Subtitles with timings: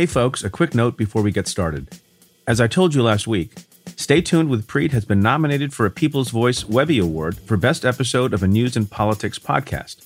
[0.00, 2.00] Hey folks, a quick note before we get started.
[2.46, 3.52] As I told you last week,
[3.96, 7.84] Stay Tuned with Preet has been nominated for a People's Voice Webby Award for Best
[7.84, 10.02] Episode of a News and Politics podcast.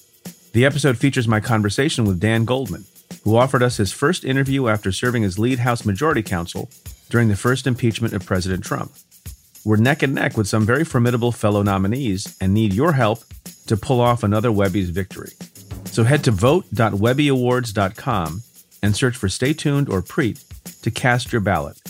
[0.51, 2.87] The episode features my conversation with Dan Goldman,
[3.23, 6.69] who offered us his first interview after serving as lead House Majority Counsel
[7.09, 8.91] during the first impeachment of President Trump.
[9.65, 13.21] We're neck and neck with some very formidable fellow nominees and need your help
[13.69, 15.35] to pull off another Webby's victory.
[15.85, 18.43] So head to vote.webbyawards.com
[18.85, 20.45] and search for Stay Tuned or Preet
[20.83, 21.81] to cast your ballot.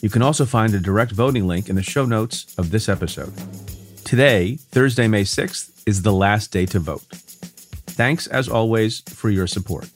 [0.00, 3.32] You can also find a direct voting link in the show notes of this episode.
[4.04, 7.02] Today, Thursday, May 6th, is the last day to vote.
[7.98, 9.86] Thanks, as always, for your support.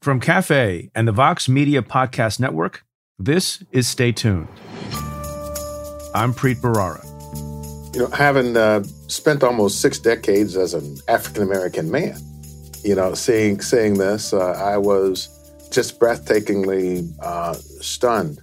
[0.00, 2.84] From Cafe and the Vox Media Podcast Network,
[3.18, 4.46] this is Stay Tuned.
[6.14, 7.02] I'm Preet Bharara.
[7.96, 12.16] You know, having uh, spent almost six decades as an African American man,
[12.86, 15.28] you know, seeing seeing this, uh, I was
[15.72, 18.40] just breathtakingly uh, stunned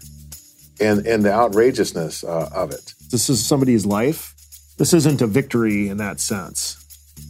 [0.80, 2.94] in in the outrageousness uh, of it.
[3.10, 4.34] This is somebody's life.
[4.78, 6.80] This isn't a victory in that sense.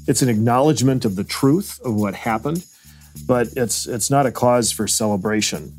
[0.07, 2.65] It's an acknowledgement of the truth of what happened,
[3.27, 5.71] but it's it's not a cause for celebration.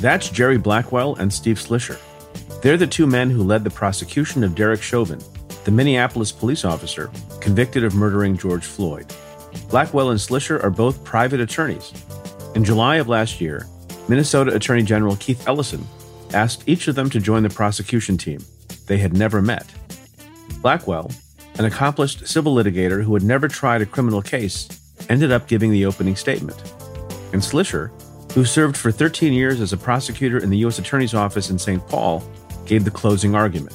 [0.00, 1.98] That's Jerry Blackwell and Steve Schleicher.
[2.62, 5.20] They're the two men who led the prosecution of Derek Chauvin,
[5.64, 9.12] the Minneapolis police officer convicted of murdering George Floyd.
[9.68, 11.92] Blackwell and Schleicher are both private attorneys.
[12.54, 13.66] In July of last year,
[14.08, 15.86] Minnesota Attorney General Keith Ellison
[16.32, 18.44] asked each of them to join the prosecution team.
[18.86, 19.66] They had never met.
[20.62, 21.10] Blackwell,
[21.58, 24.68] an accomplished civil litigator who had never tried a criminal case,
[25.08, 26.60] ended up giving the opening statement.
[27.32, 27.90] And Schleicher,
[28.32, 30.78] who served for 13 years as a prosecutor in the U.S.
[30.78, 31.86] Attorney's Office in St.
[31.88, 32.22] Paul,
[32.66, 33.74] gave the closing argument.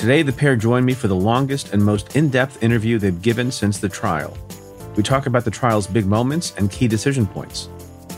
[0.00, 3.52] Today, the pair join me for the longest and most in depth interview they've given
[3.52, 4.34] since the trial.
[4.96, 7.68] We talk about the trial's big moments and key decision points,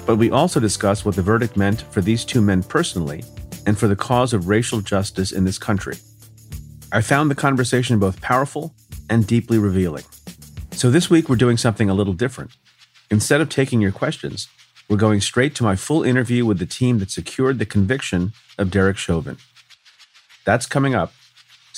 [0.06, 3.25] but we also discuss what the verdict meant for these two men personally
[3.66, 5.97] and for the cause of racial justice in this country.
[6.92, 8.76] I found the conversation both powerful
[9.10, 10.04] and deeply revealing.
[10.71, 12.53] So this week, we're doing something a little different.
[13.10, 14.47] Instead of taking your questions,
[14.88, 18.71] we're going straight to my full interview with the team that secured the conviction of
[18.71, 19.38] Derek Chauvin.
[20.44, 21.12] That's coming up.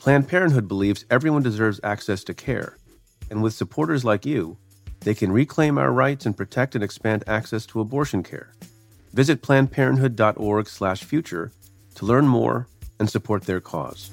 [0.00, 2.78] Planned Parenthood believes everyone deserves access to care,
[3.30, 4.56] and with supporters like you,
[5.00, 8.54] they can reclaim our rights and protect and expand access to abortion care.
[9.12, 11.52] Visit plannedparenthood.org/future
[11.96, 12.66] to learn more
[12.98, 14.10] and support their cause.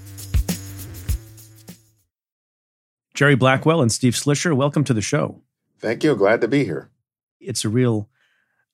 [3.13, 5.39] Jerry Blackwell and Steve Schleicher, welcome to the show.
[5.79, 6.17] Thank you.
[6.17, 6.89] Glad to be here.
[7.39, 8.09] It's a real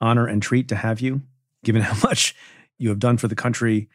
[0.02, 1.22] honor and treat to have you,
[1.64, 2.36] given how much
[2.80, 3.88] you have done for the country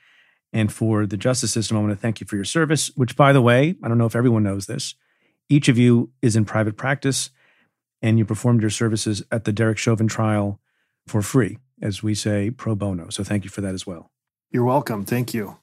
[0.53, 1.77] and for the justice system.
[1.77, 4.07] I want to thank you for your service, which, by the way, I don't know
[4.07, 4.95] if everyone knows this.
[5.49, 7.31] Each of you is in private practice
[8.03, 10.61] and you performed your services at the Derek Chauvin trial
[11.07, 13.09] for free, as we say, pro bono.
[13.11, 14.11] So thank you for that as well.
[14.51, 15.05] You're welcome.
[15.05, 15.59] Thank you.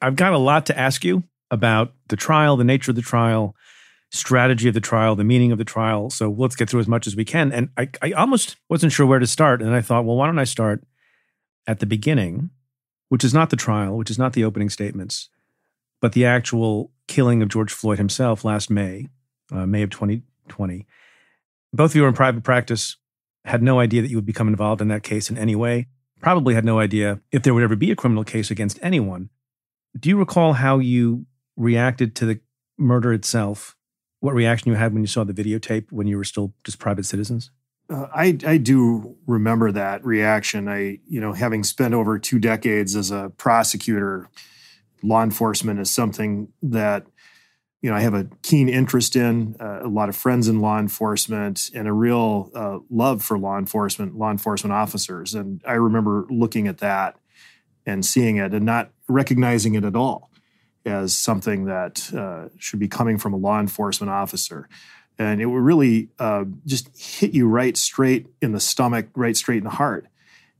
[0.00, 3.54] I've got a lot to ask you about the trial, the nature of the trial,
[4.10, 6.10] strategy of the trial, the meaning of the trial.
[6.10, 7.52] So let's get through as much as we can.
[7.52, 9.62] And I, I almost wasn't sure where to start.
[9.62, 10.82] And I thought, well, why don't I start
[11.66, 12.50] at the beginning,
[13.08, 15.28] which is not the trial, which is not the opening statements,
[16.00, 19.08] but the actual killing of George Floyd himself last May,
[19.50, 20.86] uh, May of 2020.
[21.72, 22.96] Both of you were in private practice,
[23.44, 25.86] had no idea that you would become involved in that case in any way,
[26.20, 29.30] probably had no idea if there would ever be a criminal case against anyone.
[29.98, 31.26] Do you recall how you
[31.56, 32.40] reacted to the
[32.76, 33.74] murder itself
[34.20, 37.06] what reaction you had when you saw the videotape when you were still just private
[37.06, 37.50] citizens?
[37.90, 40.68] Uh, I I do remember that reaction.
[40.68, 44.28] I you know having spent over two decades as a prosecutor,
[45.02, 47.06] law enforcement is something that
[47.80, 49.56] you know I have a keen interest in.
[49.58, 53.58] Uh, a lot of friends in law enforcement and a real uh, love for law
[53.58, 55.34] enforcement, law enforcement officers.
[55.34, 57.16] And I remember looking at that
[57.86, 60.30] and seeing it and not recognizing it at all
[60.84, 64.68] as something that uh, should be coming from a law enforcement officer.
[65.18, 69.58] And it would really uh, just hit you right straight in the stomach, right straight
[69.58, 70.06] in the heart.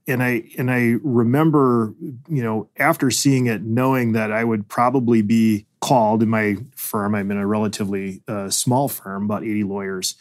[0.08, 1.94] and I and I remember,
[2.28, 7.14] you know, after seeing it, knowing that I would probably be called in my firm.
[7.14, 10.16] I'm in a relatively uh, small firm, about 80 lawyers.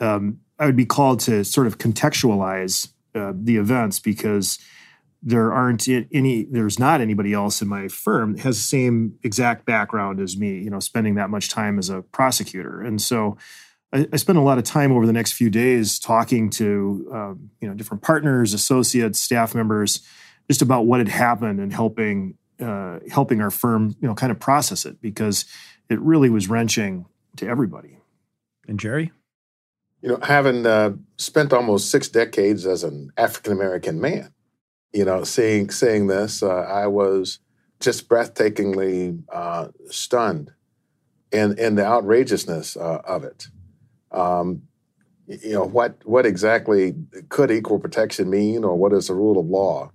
[0.00, 4.58] Um, I would be called to sort of contextualize uh, the events because
[5.22, 9.64] there aren't any there's not anybody else in my firm that has the same exact
[9.64, 13.36] background as me you know spending that much time as a prosecutor and so
[13.92, 17.50] i, I spent a lot of time over the next few days talking to um,
[17.60, 20.00] you know different partners associates staff members
[20.48, 24.38] just about what had happened and helping uh, helping our firm you know kind of
[24.38, 25.44] process it because
[25.88, 27.06] it really was wrenching
[27.36, 27.98] to everybody
[28.68, 29.12] and jerry
[30.00, 34.32] you know having uh, spent almost six decades as an african american man
[34.92, 37.38] you know, seeing seeing this, uh, I was
[37.80, 40.52] just breathtakingly uh, stunned
[41.32, 43.48] in in the outrageousness uh, of it.
[44.12, 44.62] Um,
[45.26, 46.94] you know, what what exactly
[47.28, 49.90] could equal protection mean, or what is the rule of law,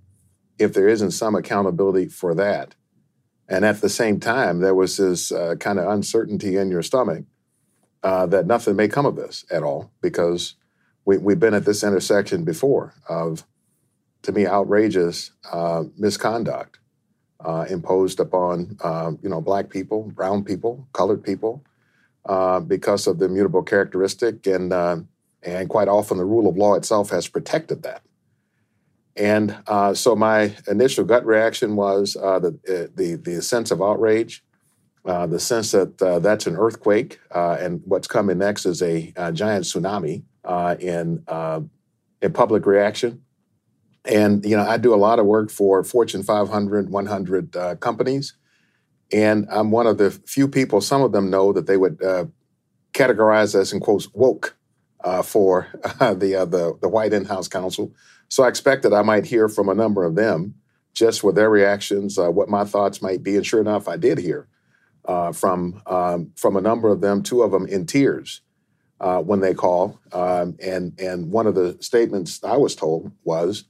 [0.58, 2.76] if there isn't some accountability for that?
[3.48, 7.26] And at the same time, there was this uh, kind of uncertainty in your stomach
[8.04, 10.56] uh, that nothing may come of this at all, because
[11.06, 13.46] we, we've been at this intersection before of
[14.24, 16.80] to me, outrageous uh, misconduct
[17.40, 21.64] uh, imposed upon uh, you know black people, brown people, colored people,
[22.28, 24.98] uh, because of the immutable characteristic, and uh,
[25.44, 28.02] and quite often the rule of law itself has protected that.
[29.16, 34.44] And uh, so my initial gut reaction was the, the the sense of outrage,
[35.04, 40.24] the sense that that's an earthquake, and what's coming next is a, a giant tsunami
[40.80, 41.24] in
[42.22, 43.22] in public reaction
[44.08, 48.34] and you know, I do a lot of work for Fortune 500, 100 uh, companies,
[49.12, 50.82] and I'm one of the few people.
[50.82, 52.26] Some of them know that they would uh,
[52.94, 54.56] categorize us in quotes woke
[55.04, 55.68] uh, for
[56.00, 57.94] the, uh, the the White In-house Counsel.
[58.30, 60.56] So I expected I might hear from a number of them,
[60.94, 63.36] just with their reactions, uh, what my thoughts might be.
[63.36, 64.48] And sure enough, I did hear
[65.06, 67.24] uh, from um, from a number of them.
[67.24, 68.42] Two of them in tears.
[69.00, 73.64] when they call, um, and and one of the statements I was told was,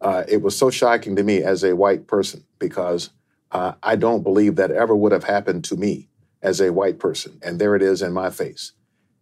[0.00, 3.10] uh, it was so shocking to me as a white person because
[3.52, 6.08] uh, I don't believe that ever would have happened to me
[6.42, 7.38] as a white person.
[7.42, 8.72] And there it is in my face.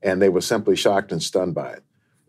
[0.03, 1.85] And they were simply shocked and stunned by it.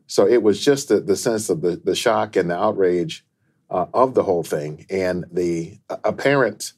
[0.07, 3.25] So it was just the, the sense of the, the shock and the outrage
[3.69, 6.73] uh, of the whole thing and the apparent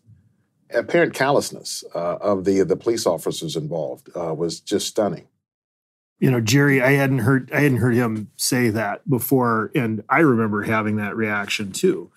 [0.72, 5.28] apparent callousness uh, of the the police officers involved uh, was just stunning
[6.20, 10.20] you know jerry i hadn't heard i hadn't heard him say that before and i
[10.20, 12.12] remember having that reaction too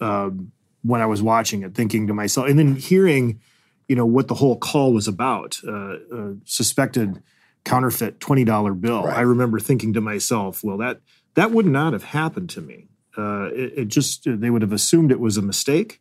[0.00, 0.52] um,
[0.82, 3.40] when i was watching it thinking to myself and then hearing
[3.88, 7.22] you know what the whole call was about uh, uh, suspected
[7.64, 9.16] counterfeit $20 bill right.
[9.16, 11.00] i remember thinking to myself well that
[11.34, 12.86] that would not have happened to me
[13.16, 16.00] uh, it, it, just they would have assumed it was a mistake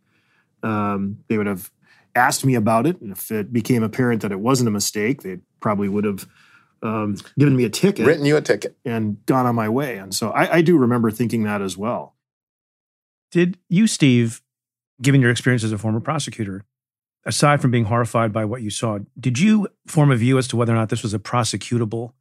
[0.63, 1.71] um, they would have
[2.15, 5.37] asked me about it and if it became apparent that it wasn't a mistake they
[5.59, 6.27] probably would have
[6.81, 9.97] um, given me a ticket, written you a ticket, and gone on my way.
[9.97, 12.15] And so I, I do remember thinking that as well.
[13.31, 14.41] Did you, Steve,
[15.01, 16.63] given your experience as a former prosecutor,
[17.25, 20.55] aside from being horrified by what you saw, did you form a view as to
[20.55, 22.13] whether or not this was a prosecutable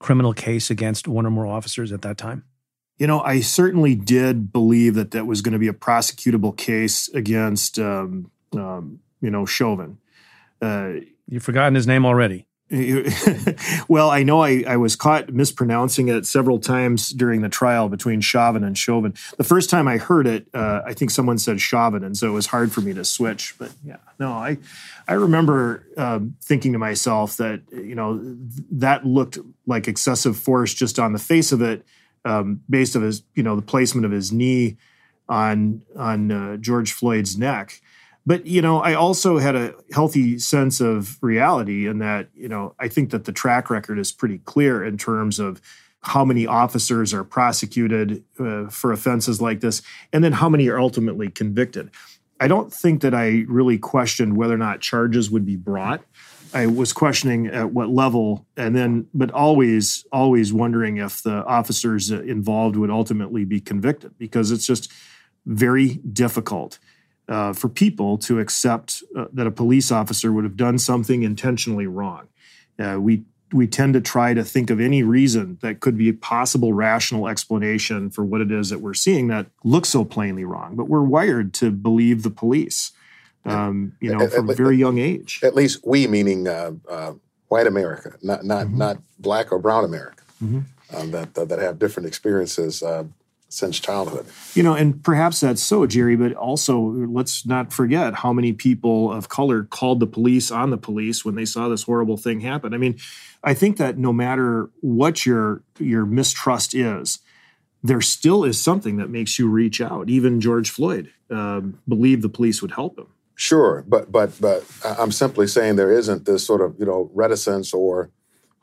[0.00, 2.44] criminal case against one or more officers at that time?
[2.98, 7.08] You know, I certainly did believe that that was going to be a prosecutable case
[7.10, 9.98] against, um, um, you know, Chauvin.
[10.60, 10.94] Uh,
[11.28, 12.47] You've forgotten his name already.
[13.88, 18.20] well, I know I, I, was caught mispronouncing it several times during the trial between
[18.20, 19.14] Chauvin and Chauvin.
[19.38, 22.32] The first time I heard it, uh, I think someone said Chauvin, and so it
[22.32, 23.54] was hard for me to switch.
[23.58, 24.58] But yeah, no, I
[25.06, 28.20] I remember um, thinking to myself that you know
[28.72, 31.86] that looked like excessive force just on the face of it,
[32.26, 34.76] um, based on his you know the placement of his knee
[35.26, 37.80] on on uh, George Floyd's neck.
[38.28, 42.74] But, you know, I also had a healthy sense of reality in that, you know,
[42.78, 45.62] I think that the track record is pretty clear in terms of
[46.02, 49.80] how many officers are prosecuted uh, for offenses like this,
[50.12, 51.90] and then how many are ultimately convicted.
[52.38, 56.04] I don't think that I really questioned whether or not charges would be brought.
[56.52, 62.10] I was questioning at what level, and then, but always, always wondering if the officers
[62.10, 64.92] involved would ultimately be convicted because it's just
[65.46, 66.78] very difficult
[67.28, 71.86] uh, for people to accept uh, that a police officer would have done something intentionally
[71.86, 72.28] wrong.
[72.78, 76.12] Uh, we we tend to try to think of any reason that could be a
[76.12, 80.76] possible rational explanation for what it is that we're seeing that looks so plainly wrong.
[80.76, 82.92] But we're wired to believe the police,
[83.46, 85.40] um, you know, at, from a very young age.
[85.42, 87.14] At least we, meaning uh, uh,
[87.48, 88.78] white America, not not mm-hmm.
[88.78, 90.60] not black or brown America, mm-hmm.
[90.96, 92.82] um, that, that, that have different experiences.
[93.50, 94.26] Since childhood.
[94.54, 99.10] You know, and perhaps that's so, Jerry, but also let's not forget how many people
[99.10, 102.74] of color called the police on the police when they saw this horrible thing happen.
[102.74, 102.98] I mean,
[103.42, 107.20] I think that no matter what your your mistrust is,
[107.82, 110.10] there still is something that makes you reach out.
[110.10, 113.06] Even George Floyd um, believed the police would help him.
[113.34, 117.72] Sure, but but but I'm simply saying there isn't this sort of you know reticence
[117.72, 118.10] or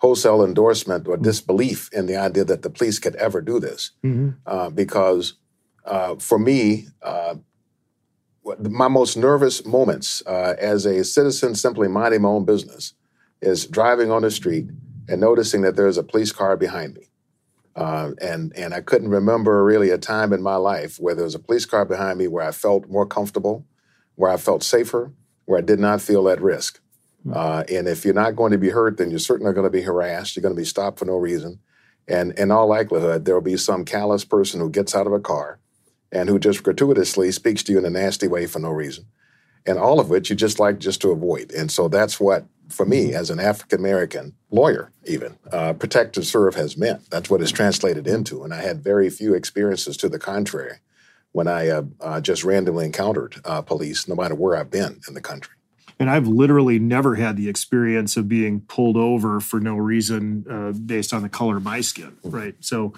[0.05, 3.89] wholesale endorsement or disbelief in the idea that the police could ever do this.
[4.03, 4.29] Mm-hmm.
[4.45, 5.33] Uh, because
[5.83, 7.33] uh, for me, uh,
[8.59, 12.93] my most nervous moments uh, as a citizen simply minding my own business
[13.41, 14.67] is driving on the street
[15.09, 17.09] and noticing that there's a police car behind me.
[17.75, 21.33] Uh, and and I couldn't remember really a time in my life where there was
[21.33, 23.65] a police car behind me where I felt more comfortable,
[24.13, 25.12] where I felt safer,
[25.45, 26.79] where I did not feel at risk.
[27.32, 29.82] Uh, and if you're not going to be hurt, then you're certainly going to be
[29.82, 30.36] harassed.
[30.36, 31.60] You're going to be stopped for no reason.
[32.08, 35.20] And in all likelihood, there will be some callous person who gets out of a
[35.20, 35.60] car
[36.12, 39.05] and who just gratuitously speaks to you in a nasty way for no reason.
[39.65, 41.51] And all of which you just like just to avoid.
[41.51, 43.15] And so that's what, for me, mm-hmm.
[43.15, 47.10] as an African American lawyer, even, uh, protect to serve has meant.
[47.10, 48.44] That's what it's translated into.
[48.44, 50.77] And I had very few experiences to the contrary
[51.32, 55.15] when I uh, uh, just randomly encountered uh, police, no matter where I've been in
[55.15, 55.55] the country.
[56.00, 60.72] And I've literally never had the experience of being pulled over for no reason uh,
[60.78, 62.56] based on the color of my skin, right?
[62.60, 62.94] So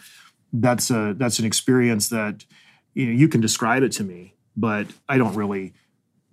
[0.52, 2.46] that's a that's an experience that
[2.94, 5.74] you know you can describe it to me, but I don't really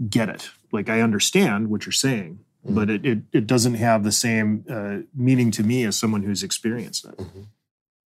[0.08, 0.50] get it.
[0.72, 2.74] Like I understand what you're saying, mm-hmm.
[2.74, 6.42] but it, it, it doesn't have the same uh, meaning to me as someone who's
[6.42, 7.16] experienced it.
[7.16, 7.42] Mm-hmm.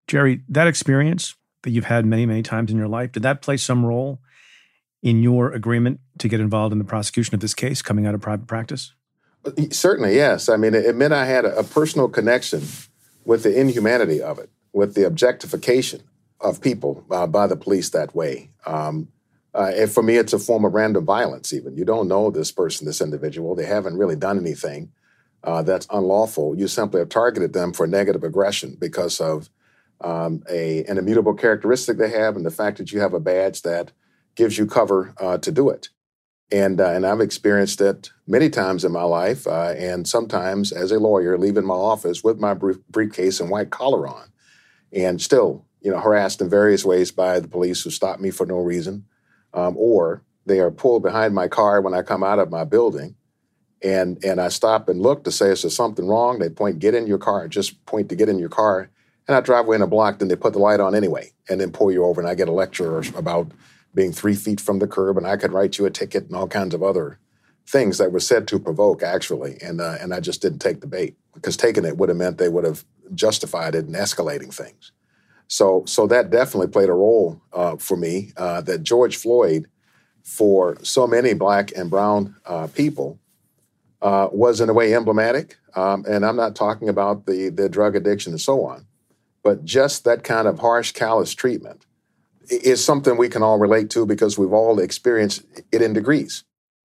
[0.08, 3.58] Jerry, that experience that you've had many many times in your life did that play
[3.58, 4.20] some role
[5.05, 8.21] in your agreement to get involved in the prosecution of this case coming out of
[8.21, 8.91] private practice?
[9.69, 10.50] Certainly, yes.
[10.50, 12.63] I mean, it meant I had a, personal connection
[13.24, 16.01] with the inhumanity of it, with the objectification
[16.41, 18.50] of people uh, by the police that way.
[18.65, 19.09] Um,
[19.53, 21.77] uh, and for me, it's a form of random violence, even.
[21.77, 23.53] You don't know this person, this individual.
[23.53, 24.91] They haven't really done anything
[25.43, 26.57] uh, that's unlawful.
[26.57, 29.51] You simply have targeted them for negative aggression because of
[30.01, 33.62] um, a, an immutable characteristic they have and the fact that you have a badge
[33.62, 33.91] that
[34.36, 35.89] gives you cover uh, to do it.
[36.51, 40.92] And, uh, and I've experienced it many times in my life, uh, and sometimes as
[40.92, 44.32] a lawyer, leaving my office with my briefcase and white collar on,
[44.94, 48.46] and still, you know, harassed in various ways by the police who stop me for
[48.46, 49.06] no reason,
[49.54, 53.15] um, or they are pulled behind my car when I come out of my building,
[53.84, 56.38] and and I stop and look to say, is there something wrong?
[56.38, 58.92] They point, get in your car, just point to get in your car,
[59.27, 60.20] and I drive away in a block.
[60.20, 62.48] Then they put the light on anyway, and then pull you over, and I get
[62.48, 63.51] a lecture about
[63.96, 66.48] being three feet from the curb, and I could write you a ticket and all
[66.48, 67.18] kinds of other
[67.68, 69.58] things that were said to provoke, actually.
[69.62, 72.38] And uh, and I just didn't take the bait because taking it would have meant
[72.38, 74.92] they would have justified it and escalating things.
[75.48, 78.34] So so that definitely played a role uh, for me.
[78.38, 79.68] Uh, that George Floyd,
[80.24, 83.20] for so many black and brown uh, people,
[84.02, 85.58] uh, was in a way emblematic.
[85.75, 88.86] Um, and I'm not talking about the the drug addiction and so on,
[89.42, 91.86] but just that kind of harsh, callous treatment
[92.50, 96.44] is something we can all relate to because we've all experienced it in degrees.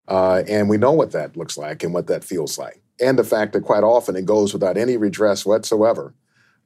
[0.09, 2.81] Uh, and we know what that looks like and what that feels like.
[3.01, 6.15] And the fact that quite often it goes without any redress whatsoever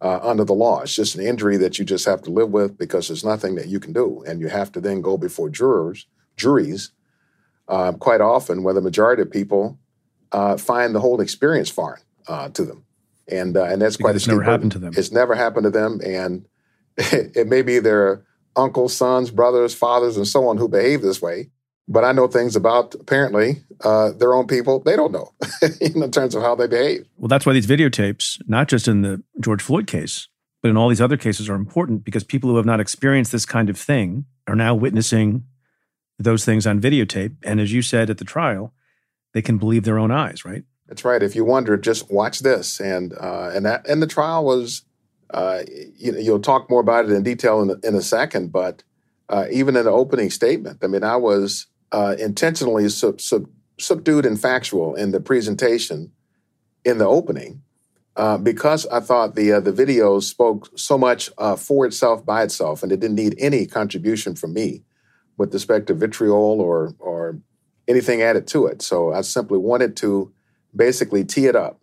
[0.01, 0.83] uh, under the law.
[0.83, 3.69] It's just an injury that you just have to live with because there's nothing that
[3.69, 4.23] you can do.
[4.27, 6.07] And you have to then go before jurors,
[6.37, 6.93] juries,
[7.69, 9.79] uh, quite often, where the majority of people
[10.33, 12.85] uh, find the whole experience foreign uh, to them.
[13.29, 14.93] And, uh, and that's because quite it's never happened to them.
[14.97, 16.01] It's never happened to them.
[16.05, 16.47] And
[16.97, 18.25] it, it may be their
[18.57, 21.51] uncles, sons, brothers, fathers, and so on who behave this way.
[21.89, 25.33] But I know things about apparently uh, their own people they don't know
[25.81, 27.09] in terms of how they behave.
[27.17, 30.29] Well, that's why these videotapes, not just in the George Floyd case,
[30.63, 33.47] but in all these other cases, are important because people who have not experienced this
[33.47, 35.45] kind of thing are now witnessing
[36.19, 37.37] those things on videotape.
[37.43, 38.73] And as you said at the trial,
[39.33, 40.65] they can believe their own eyes, right?
[40.87, 41.23] That's right.
[41.23, 42.81] If you wonder, just watch this.
[42.81, 44.83] And uh, and that and the trial was
[45.33, 45.63] uh,
[45.97, 48.83] you know, you'll talk more about it in detail in, in a second, but
[49.29, 53.47] uh, even in the opening statement, I mean, I was uh, intentionally sub, sub,
[53.79, 56.13] subdued and factual in the presentation
[56.85, 57.63] in the opening
[58.17, 62.43] uh, because I thought the uh, the video spoke so much uh, for itself by
[62.43, 64.83] itself, and it didn't need any contribution from me
[65.37, 67.39] with respect to vitriol or or
[67.89, 68.83] anything added to it.
[68.83, 70.33] So I simply wanted to
[70.75, 71.80] basically tee it up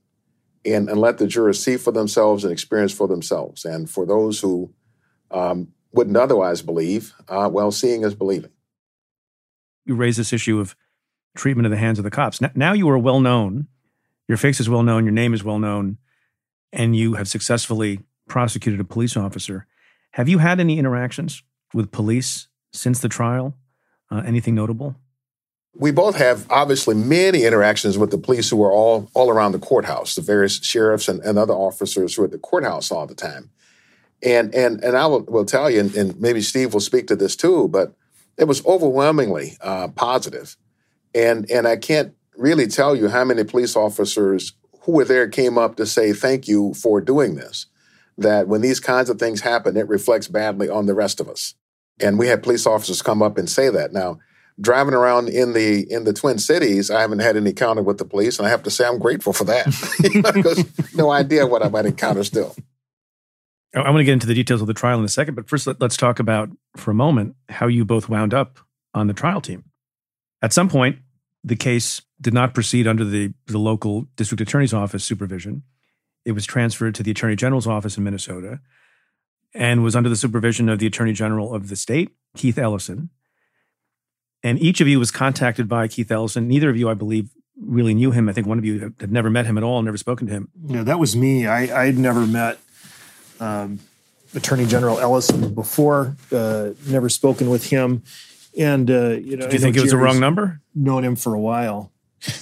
[0.74, 3.66] and, and let the jurors see for themselves and experience for themselves.
[3.66, 4.74] And for those who
[5.32, 8.52] um, wouldn't otherwise believe, uh, well, seeing is believing.
[9.86, 10.76] You raise this issue of
[11.36, 12.42] treatment of the hands of the cops.
[12.42, 13.68] Now, now you are well known,
[14.28, 15.98] your face is well known, your name is well known,
[16.74, 19.66] and you have successfully prosecuted a police officer.
[20.12, 21.44] Have you had any interactions
[21.74, 23.56] with police since the trial?
[24.10, 24.96] Uh, anything notable?
[25.80, 29.60] We both have obviously many interactions with the police who are all all around the
[29.60, 33.16] courthouse, the various sheriffs and, and other officers who are at the courthouse all the
[33.16, 33.52] time.
[34.24, 37.16] And and and I will, will tell you, and, and maybe Steve will speak to
[37.16, 37.94] this too, but
[38.38, 40.58] it was overwhelmingly uh, positive.
[41.14, 45.58] And and I can't really tell you how many police officers who were there came
[45.58, 47.68] up to say thank you for doing this.
[48.18, 51.54] That when these kinds of things happen, it reflects badly on the rest of us.
[52.00, 53.94] And we had police officers come up and say that.
[53.94, 54.20] Now,
[54.60, 58.06] driving around in the in the Twin Cities, I haven't had any encounter with the
[58.06, 59.66] police, and I have to say I'm grateful for that
[60.34, 62.56] because no idea what I might encounter still.
[63.76, 65.68] I want to get into the details of the trial in a second, but first
[65.68, 68.60] let, us talk about for a moment how you both wound up
[68.94, 69.66] on the trial team.
[70.42, 71.00] At some point,
[71.44, 75.64] the case did not proceed under the, the local district attorney's office supervision.
[76.26, 78.60] It was transferred to the attorney general's office in Minnesota
[79.54, 83.10] and was under the supervision of the attorney general of the state, Keith Ellison.
[84.44, 86.48] And each of you was contacted by Keith Ellison.
[86.48, 87.30] Neither of you, I believe,
[87.60, 88.30] really knew him.
[88.30, 90.50] I think one of you had never met him at all, never spoken to him.
[90.66, 91.48] Yeah, that was me.
[91.48, 92.60] I, I'd never met
[93.40, 93.80] um,
[94.36, 98.04] Attorney General Ellison before, uh, never spoken with him.
[98.58, 100.62] And, uh, you know, do you think it was the wrong number?
[100.74, 101.92] Known him for a while.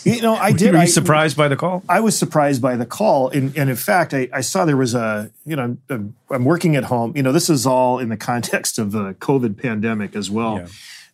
[0.03, 0.71] You know, I did.
[0.71, 1.83] Were you I, surprised by the call?
[1.89, 4.95] I was surprised by the call, and, and in fact, I, I, saw there was
[4.95, 5.31] a.
[5.45, 7.11] You know, I'm, I'm, working at home.
[7.15, 10.59] You know, this is all in the context of the COVID pandemic as well.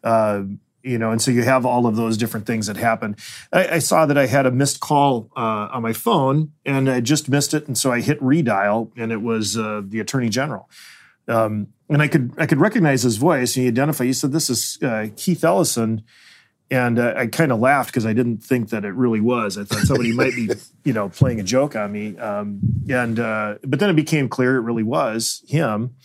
[0.04, 0.10] Yeah.
[0.10, 0.44] Uh,
[0.84, 3.16] you know, and so you have all of those different things that happen.
[3.52, 7.00] I, I saw that I had a missed call uh, on my phone, and I
[7.02, 10.70] just missed it, and so I hit redial, and it was uh, the attorney general.
[11.28, 13.56] Um, and I could I could recognize his voice.
[13.56, 14.08] And he identified.
[14.08, 16.04] He said, "This is uh, Keith Ellison."
[16.72, 19.58] And uh, I kind of laughed because I didn't think that it really was.
[19.58, 20.50] I thought somebody might be,
[20.86, 22.18] you know, playing a joke on me.
[22.18, 25.96] Um, and uh, but then it became clear it really was him.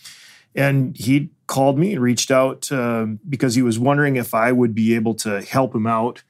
[0.53, 4.75] And he called me and reached out um, because he was wondering if I would
[4.75, 6.23] be able to help him out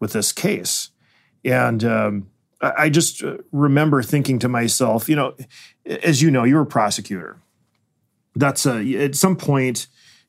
[0.00, 0.90] with this case.
[1.44, 5.34] And um, I just uh, remember thinking to myself, you know,
[5.86, 7.38] as you know, you're a prosecutor.
[8.34, 9.86] That's a, at some point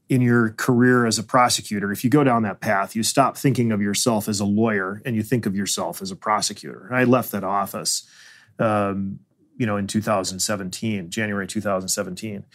[0.07, 3.71] in your career as a prosecutor, if you go down that path, you stop thinking
[3.71, 6.89] of yourself as a lawyer and you think of yourself as a prosecutor.
[6.93, 8.07] I left that office,
[8.59, 9.19] um,
[9.57, 12.45] you know, in 2017, January 2017.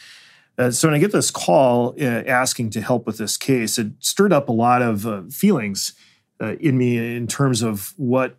[0.59, 3.93] Uh, so when I get this call uh, asking to help with this case, it
[3.99, 5.95] stirred up a lot of uh, feelings
[6.41, 8.37] uh, in me in terms of what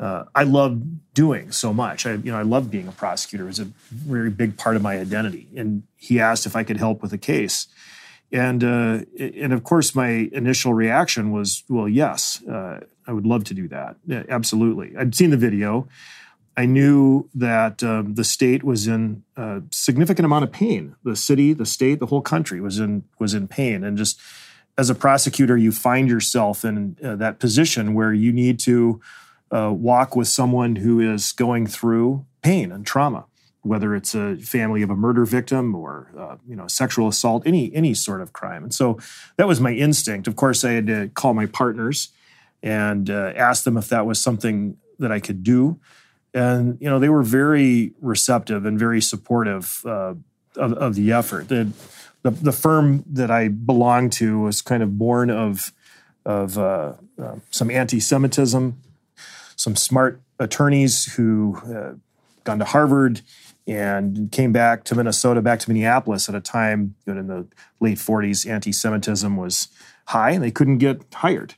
[0.00, 0.80] uh, I love
[1.12, 2.06] doing so much.
[2.06, 3.44] I, you know, I love being a prosecutor.
[3.44, 5.48] It was a very big part of my identity.
[5.56, 7.66] And he asked if I could help with a case,
[8.30, 13.54] and uh, and of course, my initial reaction was, well, yes, I would love to
[13.54, 13.96] do that.
[14.06, 14.94] Yeah, absolutely.
[14.96, 15.88] I'd seen the video.
[16.58, 20.96] I knew that um, the state was in a significant amount of pain.
[21.04, 24.20] The city, the state, the whole country was in was in pain, and just
[24.76, 29.00] as a prosecutor, you find yourself in uh, that position where you need to
[29.52, 33.26] uh, walk with someone who is going through pain and trauma,
[33.62, 37.72] whether it's a family of a murder victim or uh, you know sexual assault, any
[37.72, 38.64] any sort of crime.
[38.64, 38.98] And so
[39.36, 40.26] that was my instinct.
[40.26, 42.08] Of course, I had to call my partners
[42.64, 45.78] and uh, ask them if that was something that I could do
[46.34, 50.14] and you know they were very receptive and very supportive uh,
[50.56, 51.48] of, of, the effort.
[51.48, 51.72] The,
[52.22, 55.72] the, the firm that I belonged to was kind of born of
[56.24, 58.78] of uh, uh, some anti-Semitism,
[59.56, 61.94] some smart attorneys who uh,
[62.44, 63.22] gone to Harvard
[63.66, 67.46] and came back to Minnesota, back to Minneapolis at a time you know, in the
[67.80, 68.48] late 40s.
[68.48, 69.68] Anti-Semitism was
[70.06, 71.54] high, and they couldn't get hired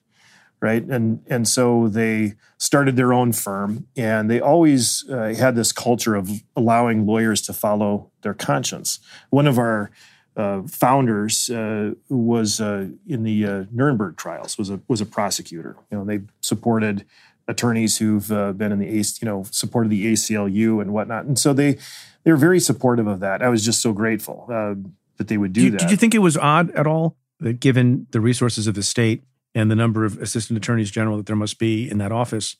[0.60, 0.82] right?
[0.84, 6.14] And and so they started their own firm, and they always uh, had this culture
[6.14, 8.98] of allowing lawyers to follow their conscience.
[9.30, 9.90] One of our
[10.36, 15.76] uh, founders uh, was uh, in the uh, Nuremberg trials was a was a prosecutor.
[15.90, 17.04] You know, they supported
[17.48, 21.52] attorneys who've uh, been in the you know supported the ACLU and whatnot, and so
[21.52, 21.78] they
[22.22, 23.42] they were very supportive of that.
[23.42, 25.80] I was just so grateful that they would do did, that.
[25.80, 29.22] Did you think it was odd at all that, given the resources of the state,
[29.54, 32.56] and the number of assistant attorneys general that there must be in that office,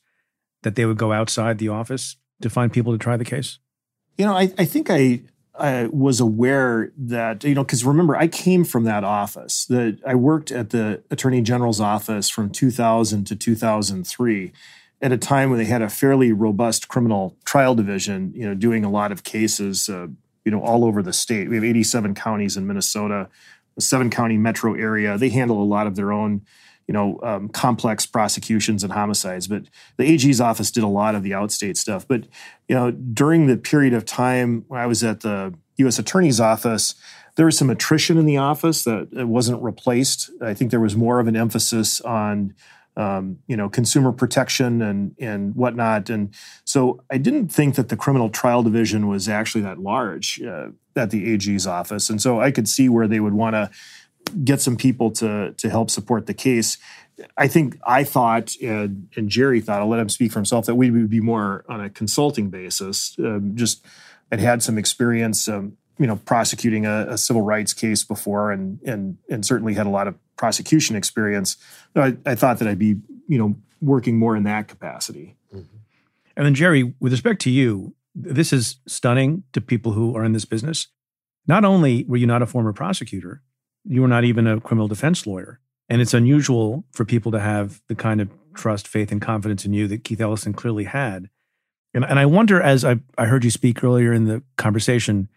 [0.63, 3.59] that they would go outside the office to find people to try the case?
[4.17, 5.21] You know, I, I think I,
[5.57, 9.65] I was aware that, you know, because remember, I came from that office.
[9.65, 14.51] That I worked at the attorney general's office from 2000 to 2003
[15.01, 18.85] at a time when they had a fairly robust criminal trial division, you know, doing
[18.85, 20.07] a lot of cases, uh,
[20.45, 21.49] you know, all over the state.
[21.49, 23.29] We have 87 counties in Minnesota,
[23.77, 25.17] a seven county metro area.
[25.17, 26.41] They handle a lot of their own
[26.87, 29.47] you know, um, complex prosecutions and homicides.
[29.47, 29.63] But
[29.97, 32.07] the AG's office did a lot of the outstate stuff.
[32.07, 32.25] But
[32.67, 35.99] you know, during the period of time when I was at the U.S.
[35.99, 36.95] Attorney's office,
[37.35, 40.29] there was some attrition in the office that it wasn't replaced.
[40.41, 42.53] I think there was more of an emphasis on
[42.97, 46.09] um, you know consumer protection and and whatnot.
[46.09, 46.33] And
[46.65, 51.11] so I didn't think that the criminal trial division was actually that large uh, at
[51.11, 52.09] the AG's office.
[52.09, 53.69] And so I could see where they would want to
[54.43, 56.77] get some people to to help support the case.
[57.37, 60.75] I think I thought, and, and, Jerry thought, I'll let him speak for himself, that
[60.75, 63.15] we would be more on a consulting basis.
[63.19, 63.85] Um, just
[64.31, 68.79] I'd had some experience, um, you know, prosecuting a, a, civil rights case before, and
[68.85, 71.57] and and certainly had a lot of prosecution experience.
[71.95, 72.95] I, I thought that I'd be,
[73.27, 75.35] you know, working more in that capacity.
[75.53, 75.77] Mm-hmm.
[76.35, 80.33] And then Jerry, with respect to you, this is stunning to people who are in
[80.33, 80.87] this business.
[81.47, 83.41] Not only were you not a former prosecutor,
[83.83, 85.59] you were not even a criminal defense lawyer.
[85.89, 89.73] And it's unusual for people to have the kind of trust, faith, and confidence in
[89.73, 91.29] you that Keith Ellison clearly had.
[91.93, 95.29] And, and I wonder, as I, I heard you speak earlier in the conversation,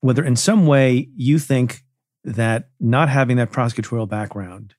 [0.00, 1.84] whether in some way you think
[2.24, 4.74] that not having that prosecutorial background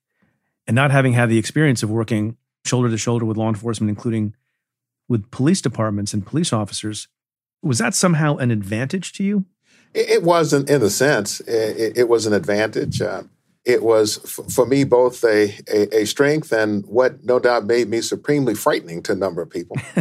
[0.68, 4.36] and not having had the experience of working shoulder to shoulder with law enforcement, including
[5.08, 7.08] with police departments and police officers,
[7.64, 9.46] was that somehow an advantage to you?
[9.94, 13.02] It, wasn't, in a sense, it, it was an advantage.
[13.02, 13.24] Uh,
[13.66, 14.18] it was
[14.54, 19.04] for me both a, a, a, strength and what no doubt made me supremely frightening
[19.04, 19.78] to a number of people.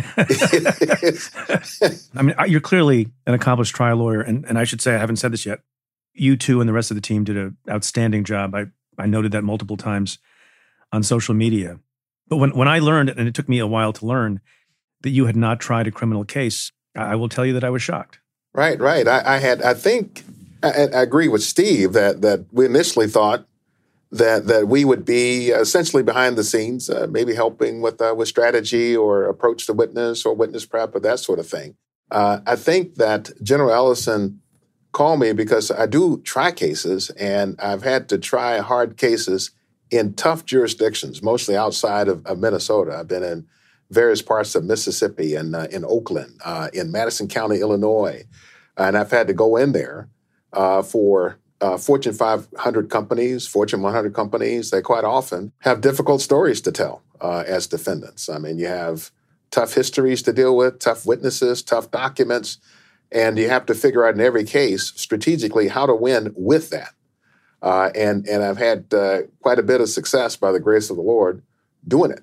[2.14, 5.16] I mean, you're clearly an accomplished trial lawyer, and, and I should say I haven't
[5.16, 5.60] said this yet.
[6.14, 8.54] You two and the rest of the team did an outstanding job.
[8.54, 10.18] I, I noted that multiple times
[10.92, 11.78] on social media.
[12.28, 14.40] But when, when I learned, and it took me a while to learn,
[15.02, 17.82] that you had not tried a criminal case, I will tell you that I was
[17.82, 18.20] shocked.
[18.58, 19.06] Right, right.
[19.06, 20.24] I, I had, I think,
[20.64, 23.46] I, I, agree with Steve that that we initially thought
[24.10, 28.26] that that we would be essentially behind the scenes, uh, maybe helping with uh, with
[28.26, 31.76] strategy or approach the witness or witness prep or that sort of thing.
[32.10, 34.40] Uh, I think that General Ellison
[34.90, 39.52] called me because I do try cases, and I've had to try hard cases
[39.92, 42.96] in tough jurisdictions, mostly outside of, of Minnesota.
[42.98, 43.46] I've been in
[43.90, 48.24] various parts of Mississippi and uh, in Oakland, uh, in Madison County, Illinois,
[48.78, 50.08] and I've had to go in there
[50.52, 54.70] uh, for uh, Fortune 500 companies, Fortune 100 companies.
[54.70, 58.28] They quite often have difficult stories to tell uh, as defendants.
[58.28, 59.10] I mean, you have
[59.50, 62.58] tough histories to deal with, tough witnesses, tough documents,
[63.10, 66.94] and you have to figure out in every case strategically how to win with that.
[67.60, 70.96] Uh, and and I've had uh, quite a bit of success by the grace of
[70.96, 71.42] the Lord
[71.86, 72.22] doing it.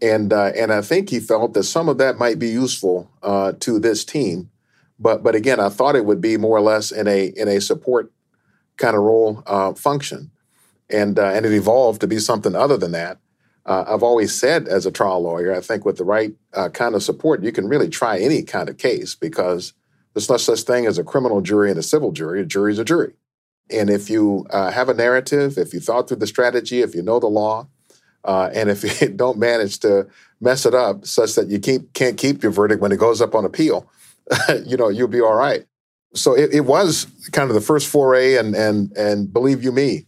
[0.00, 3.10] And uh, and I think he felt that some of that might be useful
[3.58, 4.50] to this team
[4.98, 7.60] but but again, I thought it would be more or less in a in a
[7.60, 8.12] support
[8.76, 10.30] kind of role uh, function,
[10.90, 13.18] and uh, and it evolved to be something other than that.
[13.64, 16.94] Uh, I've always said as a trial lawyer, I think with the right uh, kind
[16.94, 19.72] of support, you can really try any kind of case because
[20.14, 22.40] there's no such thing as a criminal jury and a civil jury.
[22.40, 23.14] A jury is a jury,
[23.70, 27.02] and if you uh, have a narrative, if you thought through the strategy, if you
[27.02, 27.66] know the law,
[28.24, 30.06] uh, and if you don't manage to
[30.40, 33.34] mess it up such that you keep, can't keep your verdict when it goes up
[33.34, 33.88] on appeal,
[34.64, 35.64] you know, you'll be all right.
[36.14, 40.06] So it, it, was kind of the first foray, and and and believe you me,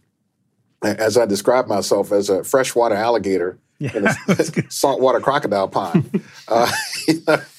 [0.81, 4.13] as I describe myself as a freshwater alligator yeah, in a
[4.69, 6.23] saltwater crocodile pond.
[6.49, 6.67] Uh,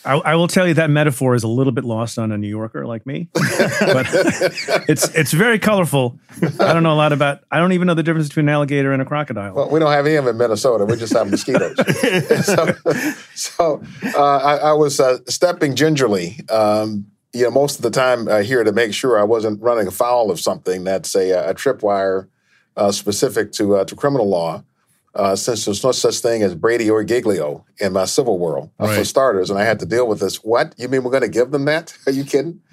[0.05, 2.49] I, I, will tell you that metaphor is a little bit lost on a New
[2.49, 3.45] Yorker like me, but
[4.89, 6.19] it's it's very colorful.
[6.43, 7.45] I don't know a lot about.
[7.53, 9.55] I don't even know the difference between an alligator and a crocodile.
[9.55, 10.87] Well, we don't have any of them in Minnesota.
[10.87, 11.77] We just have mosquitoes.
[12.45, 12.75] so,
[13.37, 13.83] so
[14.17, 16.41] uh, I, I, was uh, stepping gingerly.
[16.49, 19.87] Um, you know, most of the time uh, here to make sure I wasn't running
[19.87, 22.27] afoul of something that's a, a tripwire
[22.77, 24.65] uh, specific to uh, to criminal law
[25.15, 28.87] uh, since there's no such thing as Brady or Giglio in my civil world, uh,
[28.87, 28.99] right.
[28.99, 30.37] for starters, and I had to deal with this.
[30.37, 31.97] What you mean we're going to give them that?
[32.07, 32.61] Are you kidding?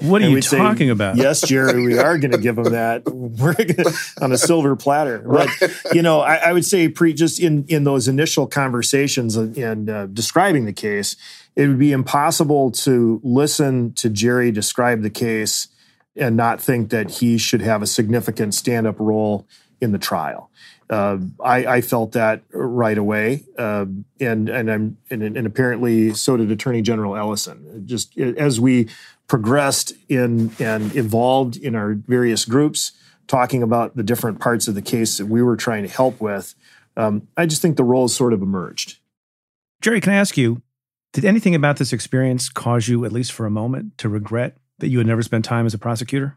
[0.00, 1.16] what are and you talking say, about?
[1.16, 3.02] Yes, Jerry, we are going to give them that.
[3.06, 5.20] We're gonna, on a silver platter.
[5.20, 5.48] But
[5.92, 10.06] you know, I, I, would say, Preet just in in those initial conversations and uh,
[10.06, 11.16] describing the case,
[11.56, 15.68] it would be impossible to listen to Jerry describe the case
[16.16, 19.46] and not think that he should have a significant stand up role
[19.80, 20.50] in the trial.
[20.88, 23.86] Uh, I, I, felt that right away, uh,
[24.18, 27.84] and and I'm and, and, apparently so did Attorney General Ellison.
[27.86, 28.88] Just as we
[29.28, 32.90] progressed in and evolved in our various groups,
[33.28, 36.56] talking about the different parts of the case that we were trying to help with,
[36.96, 38.98] um, I just think the roles sort of emerged.
[39.80, 40.60] Jerry, can I ask you?
[41.12, 44.88] Did anything about this experience cause you, at least for a moment, to regret that
[44.88, 46.36] you had never spent time as a prosecutor?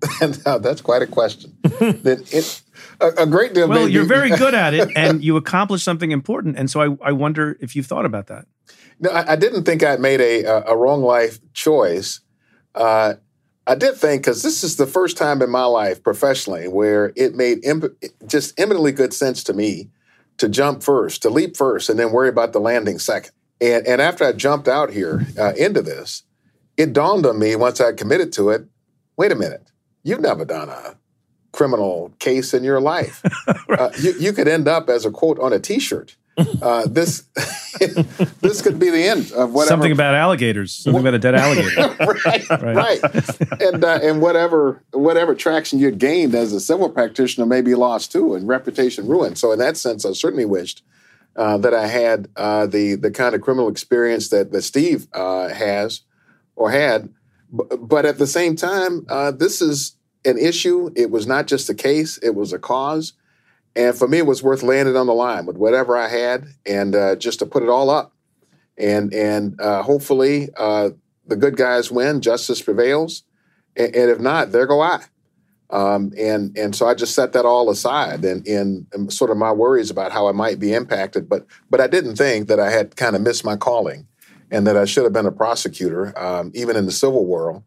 [0.20, 1.56] and uh, that's quite a question.
[1.64, 2.62] it,
[3.00, 3.68] a, a, great deal.
[3.68, 6.56] Well, you're very good at it, and you accomplished something important.
[6.56, 8.46] And so I, I wonder if you've thought about that.
[9.00, 12.20] No, I, I didn't think I'd made a, a, a wrong life choice.
[12.74, 13.14] Uh,
[13.66, 17.34] I did think because this is the first time in my life professionally where it
[17.34, 17.92] made imp-
[18.26, 19.90] just eminently good sense to me
[20.38, 23.32] to jump first, to leap first, and then worry about the landing second.
[23.60, 26.22] And and after I jumped out here uh, into this,
[26.76, 28.64] it dawned on me once I committed to it.
[29.16, 29.68] Wait a minute,
[30.02, 30.96] you've never done a
[31.52, 33.22] criminal case in your life.
[33.68, 33.80] right.
[33.80, 36.16] uh, you, you could end up as a quote on a T-shirt.
[36.62, 37.22] Uh, this
[38.40, 39.68] this could be the end of whatever.
[39.68, 40.72] Something about alligators.
[40.72, 41.96] Something about a dead alligator.
[42.24, 43.60] right, right, right.
[43.60, 48.12] And uh, and whatever whatever traction you'd gained as a civil practitioner may be lost
[48.12, 49.36] too, and reputation ruined.
[49.36, 50.84] So in that sense, I certainly wished
[51.34, 55.48] uh, that I had uh, the the kind of criminal experience that that Steve uh,
[55.48, 56.02] has
[56.54, 57.12] or had.
[57.50, 60.90] But at the same time, uh, this is an issue.
[60.94, 63.14] It was not just a case; it was a cause.
[63.76, 66.46] And for me, it was worth laying it on the line with whatever I had,
[66.66, 68.12] and uh, just to put it all up,
[68.76, 70.90] and and uh, hopefully uh,
[71.26, 73.22] the good guys win, justice prevails,
[73.76, 75.04] and, and if not, there go I.
[75.70, 79.52] Um, and and so I just set that all aside, and in sort of my
[79.52, 82.96] worries about how I might be impacted, but but I didn't think that I had
[82.96, 84.06] kind of missed my calling,
[84.50, 87.62] and that I should have been a prosecutor, um, even in the civil world.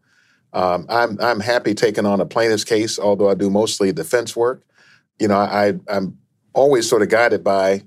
[0.52, 4.62] Um, I'm I'm happy taking on a plaintiff's case, although I do mostly defense work.
[5.18, 6.18] You know, I I'm
[6.52, 7.82] always sort of guided by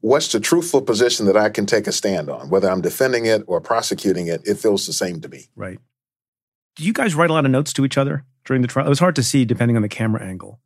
[0.00, 3.42] what's the truthful position that I can take a stand on, whether I'm defending it
[3.46, 4.40] or prosecuting it.
[4.44, 5.46] It feels the same to me.
[5.54, 5.78] Right.
[6.76, 8.86] Do you guys write a lot of notes to each other during the trial?
[8.86, 10.60] It was hard to see depending on the camera angle.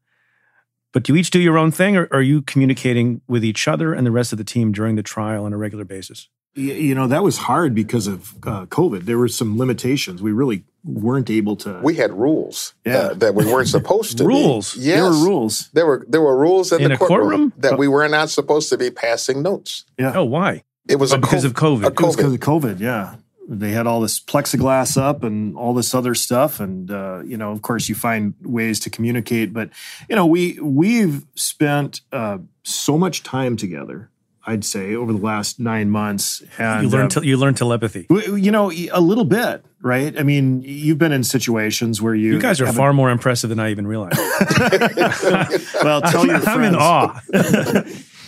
[0.93, 3.95] But do you each do your own thing, or are you communicating with each other
[3.95, 6.29] and the rest of the team during the trial on a regular basis?
[6.55, 9.07] You know, that was hard because of uh, COVID.
[9.07, 10.21] There were some limitations.
[10.21, 11.81] We really weren't able to.
[11.83, 12.97] We had rules uh, yeah.
[12.99, 14.25] uh, that we weren't supposed to.
[14.25, 14.75] rules.
[14.75, 14.83] Be.
[14.83, 15.71] Yes, there were rules.
[15.73, 18.69] There were there were rules in, in the courtroom, courtroom, that we were not supposed
[18.71, 19.85] to be passing notes.
[19.99, 20.13] Yeah.
[20.15, 20.65] Oh, why?
[20.89, 21.87] It was oh, because co- of COVID.
[21.87, 22.81] It was because of COVID.
[22.81, 23.17] Yeah.
[23.49, 27.51] They had all this plexiglass up and all this other stuff, and uh, you know,
[27.51, 29.53] of course, you find ways to communicate.
[29.53, 29.71] But
[30.09, 34.11] you know, we we've spent uh, so much time together
[34.45, 36.43] I'd say, over the last nine months.
[36.59, 38.07] And you learned um, you learned telepathy.
[38.11, 40.19] You know, a little bit, right?
[40.19, 43.61] I mean, you've been in situations where you you guys are far more impressive than
[43.61, 44.19] I even realized.
[45.85, 46.49] well, tell your friends.
[46.49, 47.21] I'm in awe.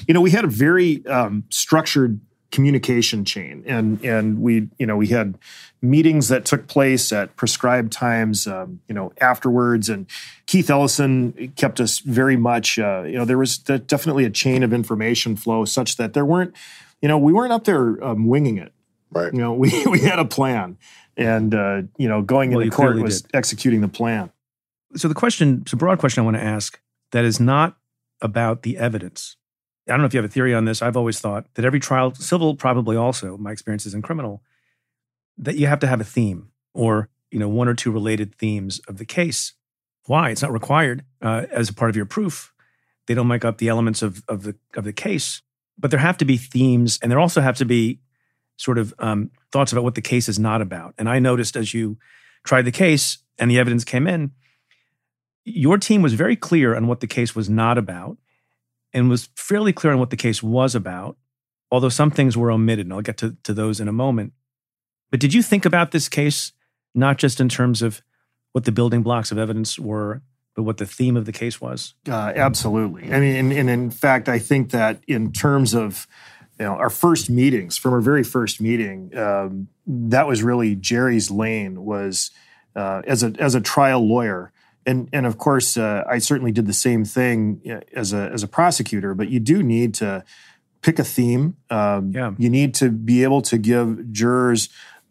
[0.07, 2.21] you know, we had a very um, structured
[2.55, 3.65] communication chain.
[3.67, 5.37] And and we you know we had
[5.83, 9.89] meetings that took place at prescribed times um, you know afterwards.
[9.89, 10.07] And
[10.47, 14.73] keith ellison kept us very much uh, you know there was definitely a chain of
[14.73, 16.55] information flow such that there weren't
[17.03, 18.73] you know we weren't up there um, winging it.
[19.11, 19.35] Right.
[19.35, 20.79] You know we we had a plan.
[21.17, 23.35] And uh, you know going well, into court was did.
[23.35, 24.31] executing the plan.
[24.95, 27.77] So the question it's a broad question i want to ask that is not
[28.21, 29.37] about the evidence
[29.87, 30.81] I don't know if you have a theory on this.
[30.81, 34.43] I've always thought that every trial, civil probably also, my experience is in criminal,
[35.37, 38.81] that you have to have a theme or you know one or two related themes
[38.89, 39.53] of the case.
[40.07, 40.31] Why?
[40.31, 42.53] It's not required uh, as a part of your proof.
[43.07, 45.43] They don't make up the elements of of the of the case,
[45.79, 48.01] but there have to be themes, and there also have to be
[48.57, 50.95] sort of um, thoughts about what the case is not about.
[50.97, 51.99] And I noticed as you
[52.45, 54.31] tried the case and the evidence came in,
[55.45, 58.17] your team was very clear on what the case was not about
[58.95, 61.19] and was fairly clear on what the case was about,
[61.71, 62.87] although some things were omitted.
[62.87, 64.33] And I'll get to, to those in a moment.
[65.11, 66.53] But did you think about this case
[66.95, 68.03] not just in terms of
[68.53, 70.23] what the building blocks of evidence were,
[70.55, 71.95] but what the theme of the case was?
[72.09, 73.13] Uh, absolutely.
[73.13, 76.07] I mean, and, and, in fact, I think that in terms of
[76.59, 81.31] you know our first meetings, from our very first meeting, um, that was really Jerry's
[81.31, 81.85] lane.
[81.85, 82.31] Was
[82.77, 84.53] uh, as a as a trial lawyer,
[84.87, 88.43] and and of course, uh, I certainly did the same thing uh, as a as
[88.43, 89.15] a prosecutor.
[89.15, 90.25] But you do need to
[90.83, 91.57] pick a theme.
[91.71, 92.35] Um, yeah.
[92.37, 94.69] You need to be able to give jurors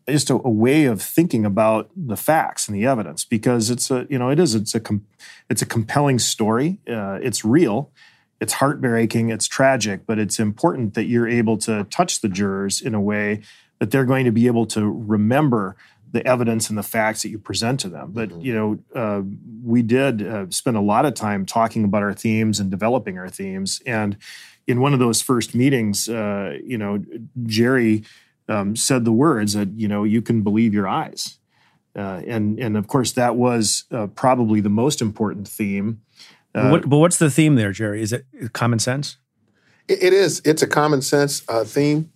[0.07, 4.05] just a, a, way of thinking about the facts and the evidence because it's a
[4.09, 5.05] you know it is it's a com-
[5.49, 6.79] it's a compelling story.
[6.87, 7.91] Uh, it's real.
[8.39, 9.29] It's heartbreaking.
[9.29, 13.41] It's tragic, but it's important that you're able to touch the jurors in a way
[13.79, 15.75] that they're going to be able to remember
[16.13, 18.11] the evidence and the facts that you present to them.
[18.13, 18.41] But mm-hmm.
[18.41, 19.21] you know, uh,
[19.63, 23.27] we did uh, spend a lot of time talking about our themes and developing our
[23.27, 23.81] themes.
[23.85, 24.15] And
[24.67, 27.03] in one of those first meetings, uh, you know,
[27.45, 28.03] Jerry
[28.47, 31.39] um, said the words that you know you can believe your eyes,
[31.95, 36.01] uh, and and of course that was uh, probably the most important theme.
[36.55, 38.01] Uh, what, but what's the theme there, Jerry?
[38.03, 39.17] Is it common sense?
[39.87, 40.41] it, it is.
[40.45, 42.11] It's a common sense theme,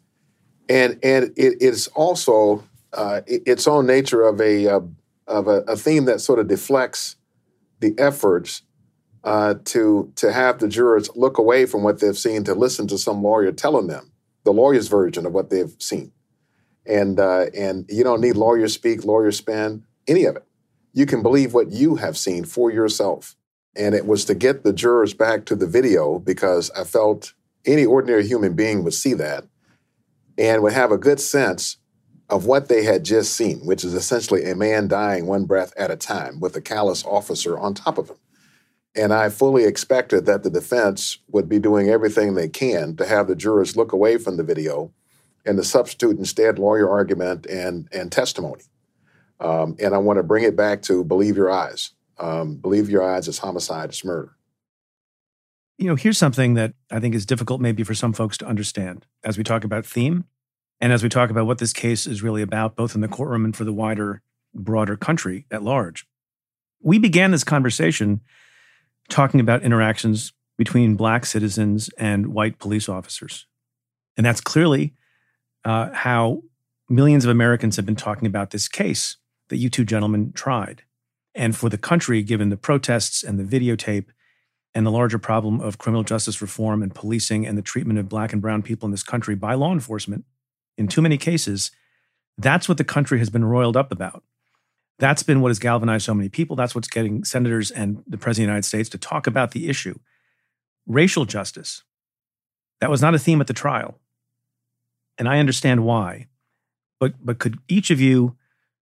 [0.69, 4.79] and and it is also uh, its own nature of a uh,
[5.27, 7.17] of a, a, theme that sort of deflects
[7.79, 8.61] the efforts
[9.23, 12.97] uh, to to have the jurors look away from what they've seen to listen to
[12.97, 14.11] some lawyer telling them
[14.45, 16.11] the lawyer's version of what they've seen,
[16.85, 20.43] and uh, and you don't need lawyer speak, lawyer spin, any of it.
[20.93, 23.35] You can believe what you have seen for yourself.
[23.75, 27.85] And it was to get the jurors back to the video because I felt any
[27.85, 29.43] ordinary human being would see that
[30.37, 31.77] and would have a good sense
[32.29, 35.91] of what they had just seen, which is essentially a man dying one breath at
[35.91, 38.17] a time with a callous officer on top of him.
[38.95, 43.27] And I fully expected that the defense would be doing everything they can to have
[43.27, 44.91] the jurors look away from the video
[45.45, 48.63] and to substitute instead lawyer argument and, and testimony.
[49.39, 51.91] Um, and I want to bring it back to believe your eyes.
[52.19, 54.35] Um, believe your eyes, it's homicide, it's murder.
[55.77, 59.05] You know, here's something that I think is difficult maybe for some folks to understand
[59.23, 60.25] as we talk about theme
[60.79, 63.45] and as we talk about what this case is really about, both in the courtroom
[63.45, 64.21] and for the wider,
[64.53, 66.05] broader country at large.
[66.81, 68.21] We began this conversation
[69.09, 73.47] talking about interactions between Black citizens and white police officers.
[74.15, 74.93] And that's clearly
[75.65, 76.43] uh, how
[76.89, 79.17] millions of Americans have been talking about this case
[79.49, 80.83] that you two gentlemen tried.
[81.35, 84.07] And for the country, given the protests and the videotape
[84.73, 88.33] and the larger problem of criminal justice reform and policing and the treatment of black
[88.33, 90.25] and brown people in this country by law enforcement,
[90.77, 91.71] in too many cases,
[92.37, 94.23] that's what the country has been roiled up about.
[94.99, 96.55] That's been what has galvanized so many people.
[96.55, 99.69] That's what's getting senators and the President of the United States to talk about the
[99.69, 99.99] issue.
[100.87, 101.83] Racial justice.
[102.81, 103.99] That was not a theme at the trial.
[105.17, 106.27] And I understand why.
[106.99, 108.37] But, but could each of you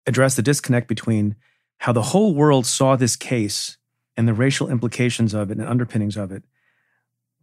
[0.05, 1.35] address the disconnect between
[1.79, 3.77] how the whole world saw this case
[4.15, 6.43] and the racial implications of it and underpinnings of it,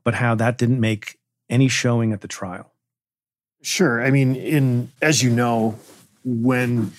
[0.05, 1.19] but how that didn't make
[1.51, 2.72] any showing at the trial.
[3.63, 4.03] Sure.
[4.03, 5.79] I mean, in as you know,
[6.25, 6.93] when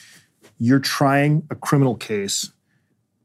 [0.60, 2.52] you're trying a criminal case,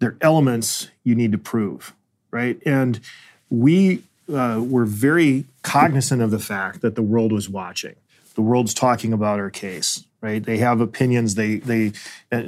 [0.00, 1.94] there are elements you need to prove,
[2.30, 2.60] right?
[2.66, 3.00] And
[3.48, 7.96] we uh, were very cognizant of the fact that the world was watching.
[8.34, 10.44] The world's talking about our case right?
[10.44, 11.34] They have opinions.
[11.34, 11.92] They they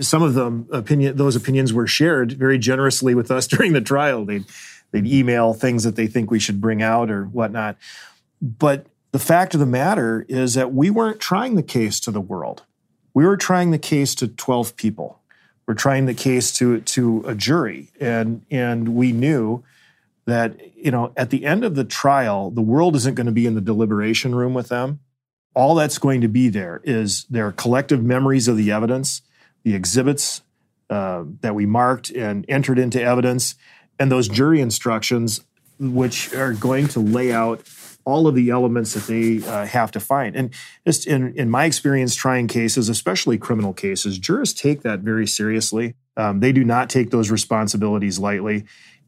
[0.00, 4.24] some of them opinion those opinions were shared very generously with us during the trial.
[4.24, 4.44] They'd
[4.90, 7.76] they'd email things that they think we should bring out or whatnot.
[8.42, 12.20] But the fact of the matter is that we weren't trying the case to the
[12.20, 12.64] world.
[13.12, 15.18] We were trying the case to 12 people.
[15.66, 17.90] We're trying the case to to a jury.
[18.00, 19.62] And and we knew
[20.26, 23.46] that, you know, at the end of the trial, the world isn't going to be
[23.46, 25.00] in the deliberation room with them
[25.54, 29.22] all that's going to be there is their collective memories of the evidence,
[29.64, 30.42] the exhibits
[30.88, 33.54] uh, that we marked and entered into evidence,
[33.98, 35.42] and those jury instructions,
[35.78, 37.66] which are going to lay out
[38.04, 40.36] all of the elements that they uh, have to find.
[40.36, 40.52] And
[40.86, 45.94] just in, in my experience trying cases, especially criminal cases, jurors take that very seriously.
[46.16, 48.64] Um, they do not take those responsibilities lightly,